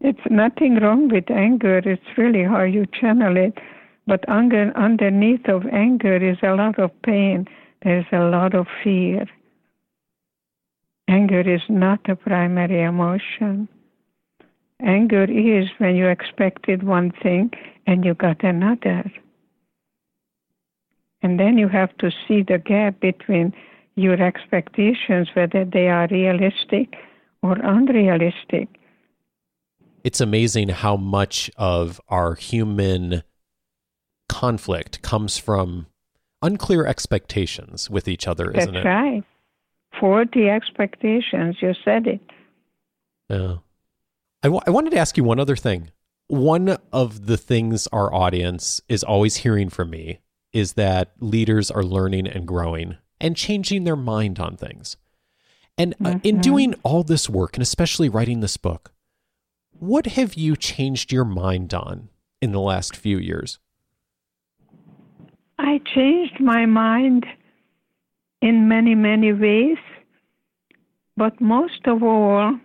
It's 0.00 0.26
nothing 0.28 0.74
wrong 0.82 1.08
with 1.08 1.30
anger, 1.30 1.78
it's 1.78 2.18
really 2.18 2.44
how 2.44 2.64
you 2.64 2.84
channel 3.00 3.38
it. 3.38 3.54
But 4.06 4.28
under, 4.28 4.76
underneath 4.76 5.48
of 5.48 5.64
anger 5.72 6.16
is 6.16 6.36
a 6.42 6.54
lot 6.54 6.78
of 6.78 6.90
pain, 7.02 7.48
there's 7.82 8.04
a 8.12 8.24
lot 8.36 8.54
of 8.54 8.66
fear. 8.84 9.24
Anger 11.08 11.40
is 11.40 11.62
not 11.70 12.00
a 12.10 12.14
primary 12.14 12.82
emotion. 12.82 13.68
Anger 14.82 15.24
is 15.24 15.68
when 15.78 15.96
you 15.96 16.06
expected 16.08 16.82
one 16.82 17.12
thing 17.22 17.50
and 17.86 18.04
you 18.04 18.12
got 18.12 18.44
another. 18.44 19.10
And 21.22 21.40
then 21.40 21.56
you 21.56 21.68
have 21.68 21.96
to 21.96 22.10
see 22.28 22.42
the 22.42 22.58
gap 22.58 23.00
between 23.00 23.54
your 23.96 24.22
expectations, 24.22 25.28
whether 25.34 25.64
they 25.64 25.88
are 25.88 26.06
realistic 26.10 26.94
or 27.42 27.54
unrealistic. 27.54 28.68
It's 30.04 30.20
amazing 30.20 30.68
how 30.68 30.96
much 30.96 31.50
of 31.56 32.00
our 32.08 32.34
human 32.34 33.22
conflict 34.28 35.02
comes 35.02 35.38
from 35.38 35.86
unclear 36.42 36.86
expectations 36.86 37.90
with 37.90 38.06
each 38.06 38.28
other, 38.28 38.52
That's 38.52 38.64
isn't 38.64 38.76
it? 38.76 38.84
That's 38.84 38.86
right. 38.86 39.24
Forty 39.98 40.48
expectations, 40.48 41.56
you 41.60 41.72
said 41.84 42.06
it. 42.06 42.20
Yeah. 43.30 43.56
I, 44.42 44.48
w- 44.48 44.60
I 44.66 44.70
wanted 44.70 44.90
to 44.90 44.98
ask 44.98 45.16
you 45.16 45.24
one 45.24 45.40
other 45.40 45.56
thing. 45.56 45.90
One 46.28 46.76
of 46.92 47.26
the 47.26 47.36
things 47.36 47.86
our 47.88 48.12
audience 48.12 48.80
is 48.88 49.02
always 49.02 49.36
hearing 49.36 49.70
from 49.70 49.90
me 49.90 50.20
is 50.52 50.74
that 50.74 51.12
leaders 51.18 51.70
are 51.70 51.82
learning 51.82 52.26
and 52.26 52.46
growing 52.46 52.96
and 53.20 53.36
changing 53.36 53.84
their 53.84 53.96
mind 53.96 54.38
on 54.38 54.56
things. 54.56 54.96
And 55.78 55.94
uh, 55.94 56.04
mm-hmm. 56.04 56.18
in 56.22 56.40
doing 56.40 56.74
all 56.82 57.02
this 57.02 57.28
work, 57.28 57.54
and 57.54 57.62
especially 57.62 58.08
writing 58.08 58.40
this 58.40 58.56
book, 58.56 58.92
what 59.78 60.06
have 60.06 60.34
you 60.34 60.56
changed 60.56 61.12
your 61.12 61.24
mind 61.24 61.74
on 61.74 62.08
in 62.40 62.52
the 62.52 62.60
last 62.60 62.96
few 62.96 63.18
years? 63.18 63.58
I 65.58 65.80
changed 65.94 66.40
my 66.40 66.66
mind 66.66 67.26
in 68.40 68.68
many, 68.68 68.94
many 68.94 69.32
ways. 69.32 69.78
But 71.16 71.40
most 71.40 71.86
of 71.86 72.02
all, 72.02 72.58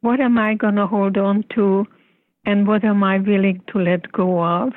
what 0.00 0.20
am 0.20 0.38
I 0.38 0.54
going 0.54 0.76
to 0.76 0.86
hold 0.86 1.16
on 1.16 1.44
to 1.54 1.86
and 2.44 2.66
what 2.66 2.84
am 2.84 3.02
I 3.04 3.18
willing 3.18 3.62
to 3.72 3.78
let 3.78 4.10
go 4.12 4.42
of? 4.42 4.72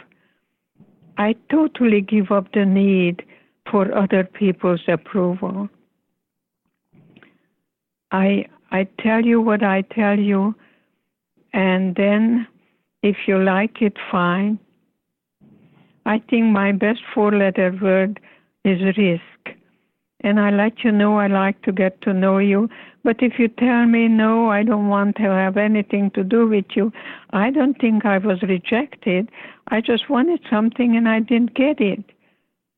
I 1.17 1.35
totally 1.49 2.01
give 2.01 2.31
up 2.31 2.51
the 2.53 2.65
need 2.65 3.23
for 3.69 3.95
other 3.95 4.23
people's 4.23 4.83
approval. 4.87 5.69
I 8.11 8.45
I 8.71 8.87
tell 8.99 9.23
you 9.25 9.41
what 9.41 9.63
I 9.63 9.81
tell 9.81 10.17
you, 10.17 10.55
and 11.53 11.95
then 11.95 12.47
if 13.03 13.27
you 13.27 13.37
like 13.37 13.81
it, 13.81 13.97
fine. 14.11 14.59
I 16.05 16.19
think 16.29 16.45
my 16.45 16.71
best 16.71 17.01
four 17.13 17.31
letter 17.31 17.77
word 17.81 18.19
is 18.63 18.81
risk. 18.97 19.21
And 20.21 20.39
I 20.39 20.49
let 20.49 20.83
you 20.83 20.91
know 20.91 21.19
I 21.19 21.27
like 21.27 21.61
to 21.63 21.71
get 21.71 22.01
to 22.01 22.13
know 22.13 22.39
you. 22.39 22.67
But 23.03 23.17
if 23.21 23.33
you 23.37 23.47
tell 23.47 23.85
me, 23.85 24.07
no, 24.07 24.49
I 24.49 24.63
don't 24.63 24.87
want 24.87 25.17
to 25.17 25.23
have 25.23 25.57
anything 25.57 26.09
to 26.11 26.23
do 26.23 26.47
with 26.47 26.65
you, 26.75 26.91
I 27.31 27.51
don't 27.51 27.79
think 27.79 28.05
I 28.05 28.17
was 28.17 28.41
rejected. 28.41 29.29
I 29.67 29.81
just 29.81 30.09
wanted 30.09 30.41
something 30.49 30.95
and 30.95 31.07
I 31.07 31.19
didn't 31.19 31.53
get 31.53 31.79
it. 31.79 32.03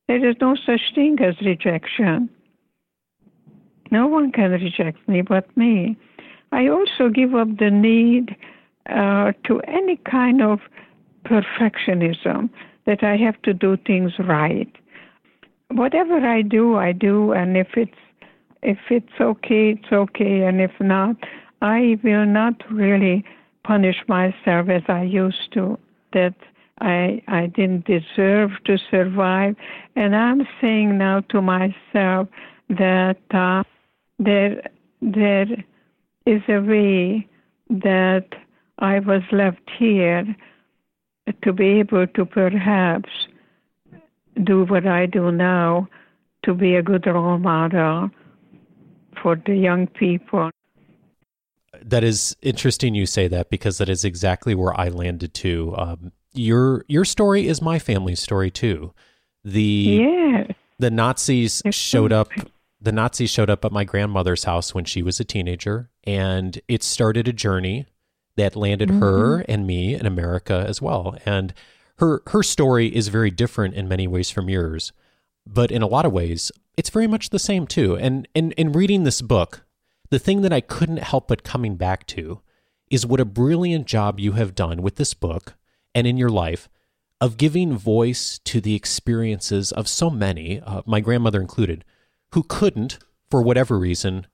There 0.08 0.26
is 0.28 0.36
no 0.40 0.56
such 0.56 0.82
thing 0.96 1.18
as 1.22 1.36
rejection. 1.42 2.30
No 3.92 4.08
one 4.08 4.32
can 4.32 4.52
reject 4.52 5.08
me 5.08 5.22
but 5.22 5.56
me. 5.58 5.98
I 6.52 6.68
also 6.68 7.10
give 7.14 7.36
up 7.36 7.50
the 7.58 7.70
need 7.70 8.36
uh, 8.90 9.34
to 9.46 9.60
any 9.68 9.98
kind 10.10 10.42
of 10.42 10.60
perfectionism 11.26 12.50
that 12.86 13.04
I 13.04 13.18
have 13.18 13.42
to 13.44 13.54
do 13.54 13.78
things 13.86 14.14
right. 14.20 14.72
Whatever 15.72 16.18
I 16.20 16.42
do, 16.42 16.78
I 16.78 16.94
do, 16.94 17.34
and 17.34 17.58
if 17.58 17.68
it's 17.76 17.92
if 18.64 18.78
it's 18.90 19.20
okay, 19.20 19.72
it's 19.72 19.92
okay, 19.92 20.44
and 20.44 20.62
if 20.62 20.72
not, 20.80 21.18
I 21.62 22.00
will 22.04 22.26
not 22.26 22.56
really 22.72 23.24
punish 23.64 23.98
myself 24.08 24.70
as 24.70 24.84
I 24.88 25.04
used 25.04 25.52
to. 25.54 25.78
That 26.14 26.34
I 26.80 27.22
I 27.28 27.48
didn't 27.48 27.86
deserve 27.86 28.52
to 28.66 28.78
survive, 28.92 29.56
and 29.96 30.16
I'm 30.16 30.48
saying 30.62 30.98
now 30.98 31.22
to 31.30 31.42
myself 31.42 32.28
that 32.70 33.18
uh, 33.32 33.64
there 34.20 34.70
there 35.02 35.48
is 36.26 36.42
a 36.48 36.60
way 36.60 37.28
that 37.70 38.28
I 38.80 39.00
was 39.00 39.24
left 39.32 39.70
here 39.78 40.36
to 41.44 41.54
be 41.54 41.80
able 41.80 42.08
to 42.08 42.26
perhaps 42.26 43.10
do 44.44 44.66
what 44.66 44.86
I 44.86 45.06
do 45.08 45.32
now 45.32 45.88
to 46.44 46.54
be 46.54 46.76
a 46.76 46.84
good 46.84 47.06
role 47.08 47.38
model 47.38 48.10
for 49.22 49.36
the 49.46 49.56
young 49.56 49.88
people. 49.88 50.52
That 51.82 52.04
is 52.04 52.36
interesting 52.42 52.96
you 52.96 53.06
say 53.06 53.28
that 53.28 53.50
because 53.50 53.78
that 53.80 53.90
is 53.90 54.06
exactly 54.06 54.56
where 54.56 54.80
I 54.80 54.90
landed 54.90 55.34
too. 55.34 55.74
Um, 55.78 56.12
your 56.38 56.86
your 56.88 57.06
story 57.06 57.48
is 57.48 57.62
my 57.62 57.80
family's 57.80 58.20
story 58.20 58.52
too. 58.52 58.94
The 59.44 59.62
yes. 59.62 60.52
the 60.80 60.92
Nazis 60.92 61.62
showed 61.72 62.12
up 62.12 62.30
the 62.80 62.92
Nazis 62.92 63.30
showed 63.30 63.50
up 63.50 63.66
at 63.66 63.72
my 63.72 63.84
grandmother's 63.84 64.44
house 64.44 64.74
when 64.74 64.86
she 64.86 65.02
was 65.02 65.20
a 65.20 65.26
teenager 65.26 65.90
and 66.04 66.60
it 66.68 66.84
started 66.84 67.28
a 67.28 67.34
journey 67.34 67.86
that 68.36 68.56
landed 68.56 68.90
mm-hmm. 68.90 69.00
her 69.00 69.40
and 69.42 69.66
me 69.66 69.96
in 69.96 70.06
America 70.06 70.64
as 70.68 70.82
well. 70.82 71.18
And 71.26 71.54
her 71.98 72.22
her 72.28 72.44
story 72.44 72.96
is 72.96 73.08
very 73.08 73.32
different 73.32 73.74
in 73.74 73.88
many 73.88 74.08
ways 74.08 74.30
from 74.30 74.50
yours, 74.50 74.94
but 75.46 75.72
in 75.72 75.82
a 75.82 75.88
lot 75.88 76.06
of 76.06 76.14
ways, 76.14 76.52
it's 76.78 76.90
very 76.90 77.08
much 77.08 77.30
the 77.30 77.40
same 77.40 77.68
too. 77.68 77.98
And 77.98 78.28
in 78.36 78.52
in 78.54 78.72
reading 78.72 79.04
this 79.04 79.22
book, 79.22 79.66
the 80.10 80.20
thing 80.20 80.42
that 80.42 80.54
I 80.54 80.62
couldn't 80.62 81.00
help 81.00 81.28
but 81.28 81.44
coming 81.44 81.76
back 81.76 82.06
to 82.08 82.42
is 82.90 83.06
what 83.06 83.20
a 83.20 83.26
brilliant 83.26 83.86
job 83.86 84.20
you 84.20 84.34
have 84.34 84.56
done 84.56 84.82
with 84.82 84.96
this 84.96 85.14
book 85.14 85.57
and 85.98 86.06
in 86.06 86.16
your 86.16 86.30
life 86.30 86.70
of 87.20 87.38
giving 87.38 87.76
voice 87.76 88.40
to 88.44 88.62
the 88.62 88.76
experiences 88.76 89.72
of 89.72 89.88
so 89.88 90.12
many, 90.12 90.62
uh, 90.62 90.84
my 90.86 91.00
grandmother 91.00 91.42
included, 91.42 91.84
who 92.34 92.44
couldn't, 92.44 93.00
for 93.32 93.42
whatever 93.42 93.80
reason, 93.80 94.28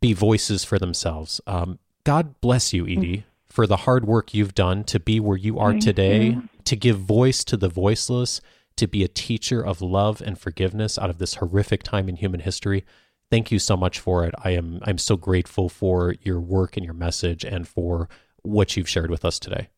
be 0.00 0.14
voices 0.14 0.64
for 0.64 0.78
themselves. 0.78 1.38
Um, 1.46 1.78
God 2.04 2.40
bless 2.40 2.72
you, 2.72 2.84
Edie, 2.84 3.26
for 3.46 3.66
the 3.66 3.76
hard 3.78 4.06
work 4.06 4.32
you've 4.32 4.54
done 4.54 4.84
to 4.84 4.98
be 4.98 5.20
where 5.20 5.36
you 5.36 5.58
are 5.58 5.72
Thank 5.72 5.82
today, 5.82 6.24
you. 6.30 6.48
to 6.64 6.76
give 6.76 6.98
voice 6.98 7.44
to 7.44 7.58
the 7.58 7.68
voiceless, 7.68 8.40
to 8.76 8.86
be 8.86 9.04
a 9.04 9.08
teacher 9.08 9.60
of 9.60 9.82
love 9.82 10.22
and 10.22 10.38
forgiveness 10.38 10.98
out 10.98 11.10
of 11.10 11.18
this 11.18 11.34
horrific 11.34 11.82
time 11.82 12.08
in 12.08 12.16
human 12.16 12.40
history. 12.40 12.86
Thank 13.30 13.52
you 13.52 13.58
so 13.58 13.76
much 13.76 14.00
for 14.00 14.24
it. 14.24 14.34
I 14.42 14.52
am 14.52 14.80
I'm 14.84 14.98
so 14.98 15.18
grateful 15.18 15.68
for 15.68 16.14
your 16.22 16.40
work 16.40 16.78
and 16.78 16.84
your 16.86 16.94
message 16.94 17.44
and 17.44 17.68
for 17.68 18.08
what 18.40 18.78
you've 18.78 18.88
shared 18.88 19.10
with 19.10 19.26
us 19.26 19.38
today. 19.38 19.68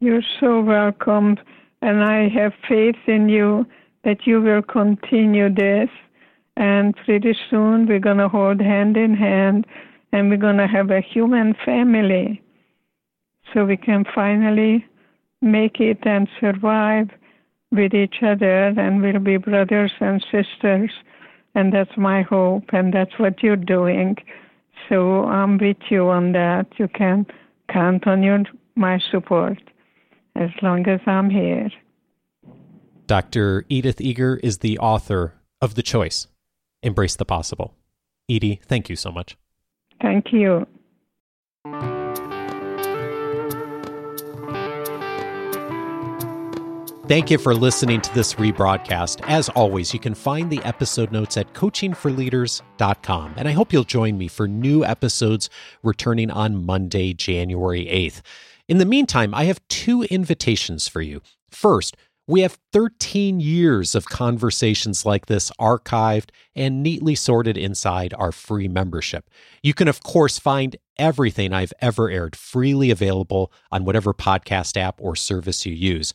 You're 0.00 0.22
so 0.40 0.60
welcome 0.60 1.38
and 1.80 2.02
I 2.02 2.28
have 2.28 2.52
faith 2.68 2.96
in 3.06 3.28
you 3.28 3.64
that 4.02 4.26
you 4.26 4.40
will 4.40 4.60
continue 4.60 5.54
this 5.54 5.88
and 6.56 6.96
pretty 7.04 7.36
soon 7.48 7.86
we're 7.86 8.00
going 8.00 8.18
to 8.18 8.28
hold 8.28 8.60
hand 8.60 8.96
in 8.96 9.14
hand 9.14 9.66
and 10.12 10.30
we're 10.30 10.36
going 10.36 10.56
to 10.58 10.66
have 10.66 10.90
a 10.90 11.00
human 11.00 11.54
family 11.64 12.42
so 13.52 13.64
we 13.64 13.76
can 13.76 14.04
finally 14.14 14.84
make 15.40 15.80
it 15.80 15.98
and 16.02 16.28
survive 16.40 17.08
with 17.70 17.94
each 17.94 18.16
other 18.22 18.66
and 18.76 19.00
we'll 19.00 19.20
be 19.20 19.36
brothers 19.36 19.92
and 20.00 20.24
sisters. 20.30 20.90
And 21.54 21.72
that's 21.72 21.96
my 21.96 22.22
hope, 22.22 22.64
and 22.72 22.92
that's 22.92 23.16
what 23.16 23.40
you're 23.42 23.54
doing. 23.54 24.16
So 24.88 25.24
I'm 25.26 25.56
with 25.56 25.76
you 25.88 26.08
on 26.08 26.32
that. 26.32 26.66
You 26.78 26.88
can 26.88 27.26
count 27.68 28.08
on 28.08 28.24
your 28.24 28.42
my 28.74 28.98
support 29.12 29.58
as 30.36 30.50
long 30.62 30.86
as 30.88 31.00
I'm 31.06 31.30
here. 31.30 31.70
Dr. 33.06 33.64
Edith 33.68 34.00
Eger 34.00 34.40
is 34.42 34.58
the 34.58 34.78
author 34.78 35.34
of 35.60 35.74
The 35.74 35.82
Choice 35.82 36.26
Embrace 36.82 37.16
the 37.16 37.24
Possible. 37.24 37.74
Edie, 38.30 38.60
thank 38.66 38.88
you 38.88 38.96
so 38.96 39.10
much. 39.10 39.36
Thank 40.00 40.32
you. 40.32 40.66
Thank 47.06 47.30
you 47.30 47.36
for 47.36 47.54
listening 47.54 48.00
to 48.00 48.14
this 48.14 48.32
rebroadcast. 48.34 49.20
As 49.24 49.50
always, 49.50 49.92
you 49.92 50.00
can 50.00 50.14
find 50.14 50.48
the 50.50 50.62
episode 50.64 51.12
notes 51.12 51.36
at 51.36 51.52
coachingforleaders.com. 51.52 53.34
And 53.36 53.46
I 53.46 53.52
hope 53.52 53.74
you'll 53.74 53.84
join 53.84 54.16
me 54.16 54.26
for 54.26 54.48
new 54.48 54.86
episodes 54.86 55.50
returning 55.82 56.30
on 56.30 56.64
Monday, 56.64 57.12
January 57.12 57.84
8th. 57.84 58.22
In 58.68 58.78
the 58.78 58.86
meantime, 58.86 59.34
I 59.34 59.44
have 59.44 59.60
two 59.68 60.04
invitations 60.04 60.88
for 60.88 61.02
you. 61.02 61.20
First, 61.50 61.94
we 62.26 62.40
have 62.40 62.58
13 62.72 63.38
years 63.38 63.94
of 63.94 64.06
conversations 64.06 65.04
like 65.04 65.26
this 65.26 65.50
archived 65.60 66.30
and 66.56 66.82
neatly 66.82 67.14
sorted 67.14 67.58
inside 67.58 68.14
our 68.14 68.32
free 68.32 68.66
membership. 68.66 69.28
You 69.62 69.74
can, 69.74 69.88
of 69.88 70.02
course, 70.02 70.38
find 70.38 70.74
everything 70.96 71.52
I've 71.52 71.74
ever 71.82 72.08
aired 72.08 72.34
freely 72.34 72.90
available 72.90 73.52
on 73.70 73.84
whatever 73.84 74.14
podcast 74.14 74.78
app 74.78 75.02
or 75.02 75.14
service 75.14 75.66
you 75.66 75.74
use. 75.74 76.14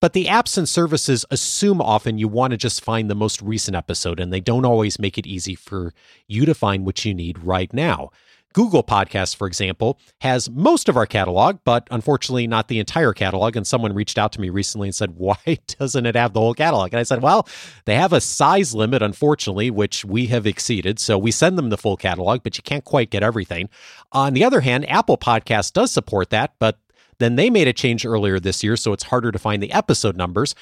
But 0.00 0.12
the 0.12 0.26
apps 0.26 0.58
and 0.58 0.68
services 0.68 1.24
assume 1.30 1.80
often 1.80 2.18
you 2.18 2.28
want 2.28 2.50
to 2.50 2.56
just 2.56 2.84
find 2.84 3.10
the 3.10 3.14
most 3.14 3.40
recent 3.40 3.76
episode, 3.76 4.20
and 4.20 4.32
they 4.32 4.40
don't 4.40 4.66
always 4.66 4.98
make 4.98 5.16
it 5.16 5.26
easy 5.26 5.54
for 5.54 5.94
you 6.28 6.44
to 6.44 6.54
find 6.54 6.84
what 6.84 7.04
you 7.04 7.14
need 7.14 7.38
right 7.38 7.72
now. 7.72 8.10
Google 8.56 8.82
Podcasts, 8.82 9.36
for 9.36 9.46
example, 9.46 10.00
has 10.22 10.48
most 10.48 10.88
of 10.88 10.96
our 10.96 11.04
catalog, 11.04 11.58
but 11.64 11.86
unfortunately 11.90 12.46
not 12.46 12.68
the 12.68 12.78
entire 12.78 13.12
catalog. 13.12 13.54
And 13.54 13.66
someone 13.66 13.92
reached 13.92 14.16
out 14.16 14.32
to 14.32 14.40
me 14.40 14.48
recently 14.48 14.88
and 14.88 14.94
said, 14.94 15.10
Why 15.16 15.36
doesn't 15.78 16.06
it 16.06 16.16
have 16.16 16.32
the 16.32 16.40
whole 16.40 16.54
catalog? 16.54 16.94
And 16.94 17.00
I 17.00 17.02
said, 17.02 17.20
Well, 17.20 17.46
they 17.84 17.96
have 17.96 18.14
a 18.14 18.20
size 18.20 18.74
limit, 18.74 19.02
unfortunately, 19.02 19.70
which 19.70 20.06
we 20.06 20.28
have 20.28 20.46
exceeded. 20.46 20.98
So 20.98 21.18
we 21.18 21.32
send 21.32 21.58
them 21.58 21.68
the 21.68 21.76
full 21.76 21.98
catalog, 21.98 22.42
but 22.42 22.56
you 22.56 22.62
can't 22.62 22.84
quite 22.84 23.10
get 23.10 23.22
everything. 23.22 23.68
On 24.12 24.32
the 24.32 24.44
other 24.44 24.62
hand, 24.62 24.88
Apple 24.88 25.18
Podcast 25.18 25.74
does 25.74 25.90
support 25.90 26.30
that, 26.30 26.54
but 26.58 26.78
then 27.18 27.36
they 27.36 27.50
made 27.50 27.68
a 27.68 27.72
change 27.72 28.04
earlier 28.04 28.38
this 28.38 28.62
year, 28.62 28.76
so 28.76 28.92
it's 28.92 29.04
harder 29.04 29.32
to 29.32 29.38
find 29.38 29.62
the 29.62 29.72
episode 29.72 30.16
numbers. 30.16 30.54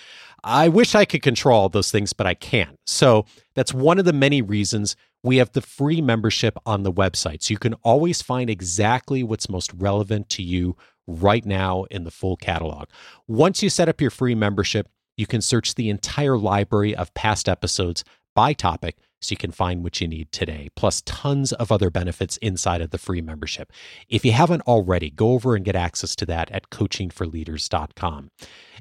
I 0.43 0.69
wish 0.69 0.95
I 0.95 1.05
could 1.05 1.23
control 1.23 1.59
all 1.59 1.69
those 1.69 1.91
things, 1.91 2.13
but 2.13 2.27
I 2.27 2.35
can't. 2.35 2.79
So 2.87 3.25
that's 3.55 3.73
one 3.73 3.99
of 3.99 4.05
the 4.05 4.13
many 4.13 4.43
reasons 4.43 4.95
we 5.23 5.39
have 5.39 5.53
the 5.53 5.63
free 5.63 6.03
membership 6.03 6.59
on 6.67 6.83
the 6.83 6.93
website. 6.93 7.43
So 7.43 7.53
you 7.53 7.59
can 7.59 7.75
always 7.83 8.21
find 8.21 8.51
exactly 8.51 9.23
what's 9.23 9.49
most 9.49 9.73
relevant 9.73 10.29
to 10.31 10.43
you 10.43 10.77
right 11.07 11.45
now 11.45 11.85
in 11.85 12.05
the 12.05 12.11
full 12.11 12.37
catalog. 12.37 12.89
Once 13.27 13.63
you 13.63 13.71
set 13.71 13.89
up 13.89 14.03
your 14.03 14.11
free 14.11 14.35
membership, 14.35 14.89
you 15.17 15.27
can 15.27 15.41
search 15.41 15.75
the 15.75 15.89
entire 15.89 16.37
library 16.37 16.95
of 16.95 17.15
past 17.15 17.49
episodes 17.49 18.05
by 18.35 18.53
topic 18.53 18.97
so 19.25 19.33
you 19.33 19.37
can 19.37 19.53
find 19.53 19.83
what 19.83 20.01
you 20.01 20.07
need 20.09 20.31
today, 20.33 20.69
plus 20.77 21.03
tons 21.03 21.53
of 21.53 21.73
other 21.73 21.91
benefits 21.91 22.37
inside 22.39 22.81
of 22.81 22.91
the 22.91 22.99
free 22.99 23.21
membership. 23.21 23.73
If 24.09 24.25
you 24.25 24.33
haven't 24.33 24.63
already, 24.63 25.11
go 25.11 25.33
over 25.33 25.57
and 25.57 25.65
get 25.65 25.77
access 25.77 26.15
to 26.17 26.27
that 26.27 26.51
at 26.51 26.71
coachingforleaders.com. 26.71 28.31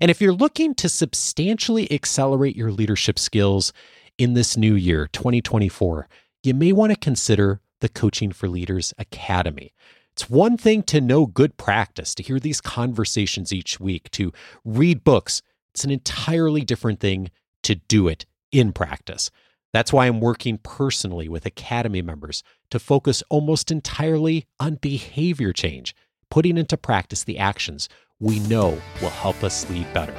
And 0.02 0.12
if 0.12 0.22
you're 0.22 0.34
looking 0.34 0.76
to 0.76 0.90
substantially 0.90 1.92
accelerate 1.92 2.56
your 2.56 2.72
leadership 2.72 3.18
skills 3.18 3.74
in 4.18 4.34
this 4.34 4.58
new 4.58 4.76
year, 4.76 5.08
2024, 5.08 6.08
you 6.44 6.54
may 6.54 6.72
want 6.72 6.92
to 6.92 7.00
consider 7.00 7.62
the 7.80 7.90
Coaching 7.90 8.32
for 8.32 8.48
Leaders 8.48 8.94
Academy. 8.98 9.74
It's 10.12 10.30
one 10.30 10.58
thing 10.58 10.84
to 10.84 11.02
know 11.02 11.26
good 11.26 11.58
practice, 11.58 12.14
to 12.16 12.24
hear 12.24 12.40
these 12.40 12.62
conversations 12.62 13.52
each 13.52 13.80
week, 13.80 14.12
to 14.12 14.32
read 14.64 15.04
books. 15.04 15.42
It's 15.74 15.84
an 15.84 15.90
entirely 15.90 16.62
different 16.62 17.00
thing 17.00 17.32
to 17.64 17.76
do 17.76 18.08
it 18.08 18.26
in 18.52 18.72
practice. 18.74 19.32
That's 19.74 19.92
why 19.92 20.06
I'm 20.06 20.22
working 20.22 20.60
personally 20.60 21.28
with 21.28 21.46
Academy 21.46 22.02
members 22.02 22.44
to 22.70 22.80
focus 22.80 23.24
almost 23.30 23.72
entirely 23.72 24.46
on 24.60 24.76
behavior 24.76 25.52
change, 25.52 25.96
putting 26.30 26.58
into 26.58 26.78
practice 26.78 27.24
the 27.24 27.40
actions 27.40 27.90
we 28.20 28.40
know 28.40 28.80
will 29.02 29.10
help 29.10 29.44
us 29.44 29.70
lead 29.70 29.92
better. 29.94 30.16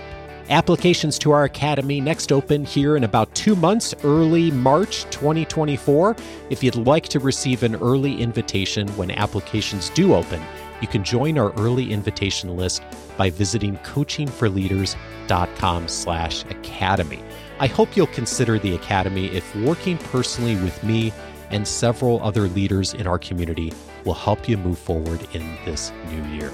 Applications 0.51 1.19
to 1.21 1.31
our 1.31 1.45
academy 1.45 2.03
next 2.03 2.31
open 2.31 2.67
here 2.67 2.99
in 2.99 3.05
about 3.05 3.35
two 3.35 3.57
months, 3.57 3.95
early 4.05 4.51
March 4.51 5.05
2024. 5.05 6.15
If 6.51 6.63
you'd 6.63 6.77
like 6.77 7.09
to 7.09 7.19
receive 7.19 7.63
an 7.63 7.77
early 7.77 8.21
invitation 8.21 8.87
when 8.89 9.11
applications 9.11 9.89
do 9.91 10.13
open, 10.13 10.43
you 10.83 10.89
can 10.89 11.03
join 11.03 11.39
our 11.39 11.55
early 11.55 11.91
invitation 11.91 12.55
list 12.59 12.83
by 13.17 13.31
visiting 13.31 13.79
coachingforleaders.com 13.79 15.89
slash 15.89 16.45
academy. 16.45 17.23
I 17.61 17.67
hope 17.69 17.97
you'll 17.97 18.07
consider 18.09 18.59
the 18.59 18.75
academy 18.75 19.27
if 19.27 19.55
working 19.57 19.99
personally 19.99 20.57
with 20.57 20.83
me 20.83 21.13
and 21.51 21.67
several 21.67 22.23
other 22.23 22.49
leaders 22.49 22.95
in 22.95 23.07
our 23.07 23.19
community 23.19 23.73
will 24.05 24.15
help 24.15 24.49
you 24.49 24.57
move 24.57 24.79
forward 24.79 25.27
in 25.35 25.57
this 25.65 25.93
new 26.11 26.25
year. 26.35 26.53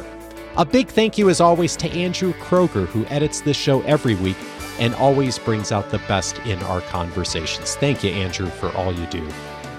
A 0.57 0.65
big 0.65 0.89
thank 0.89 1.17
you, 1.17 1.31
as 1.31 1.41
always, 1.41 1.77
to 1.77 1.91
Andrew 1.93 2.35
Kroger, 2.35 2.87
who 2.87 3.07
edits 3.07 3.41
this 3.41 3.57
show 3.57 3.81
every 3.83 4.15
week 4.17 4.37
and 4.79 4.95
always 4.97 5.39
brings 5.39 5.73
out 5.73 5.91
the 5.91 6.01
best 6.01 6.39
in 6.41 6.59
our 6.65 6.81
conversations. 6.83 7.77
Thank 7.77 8.05
you, 8.05 8.11
Andrew, 8.11 8.49
for 8.49 8.71
all 8.77 8.93
you 8.93 9.07
do. 9.07 9.27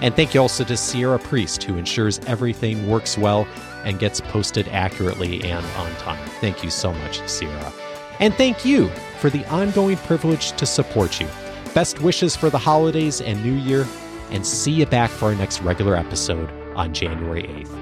And 0.00 0.16
thank 0.16 0.34
you 0.34 0.40
also 0.40 0.64
to 0.64 0.76
Sierra 0.76 1.18
Priest, 1.18 1.62
who 1.62 1.76
ensures 1.76 2.18
everything 2.20 2.88
works 2.88 3.16
well 3.16 3.46
and 3.84 4.00
gets 4.00 4.20
posted 4.20 4.66
accurately 4.68 5.42
and 5.44 5.64
on 5.76 5.94
time. 5.96 6.28
Thank 6.40 6.64
you 6.64 6.70
so 6.70 6.92
much, 6.92 7.20
Sierra. 7.28 7.72
And 8.18 8.34
thank 8.34 8.64
you 8.64 8.90
for 9.22 9.30
the 9.30 9.46
ongoing 9.46 9.96
privilege 9.98 10.50
to 10.56 10.66
support 10.66 11.20
you. 11.20 11.28
Best 11.74 12.00
wishes 12.00 12.34
for 12.34 12.50
the 12.50 12.58
holidays 12.58 13.20
and 13.20 13.40
New 13.44 13.54
Year, 13.54 13.86
and 14.30 14.44
see 14.44 14.72
you 14.72 14.84
back 14.84 15.10
for 15.10 15.26
our 15.26 15.34
next 15.36 15.62
regular 15.62 15.94
episode 15.94 16.50
on 16.74 16.92
January 16.92 17.44
8th. 17.44 17.81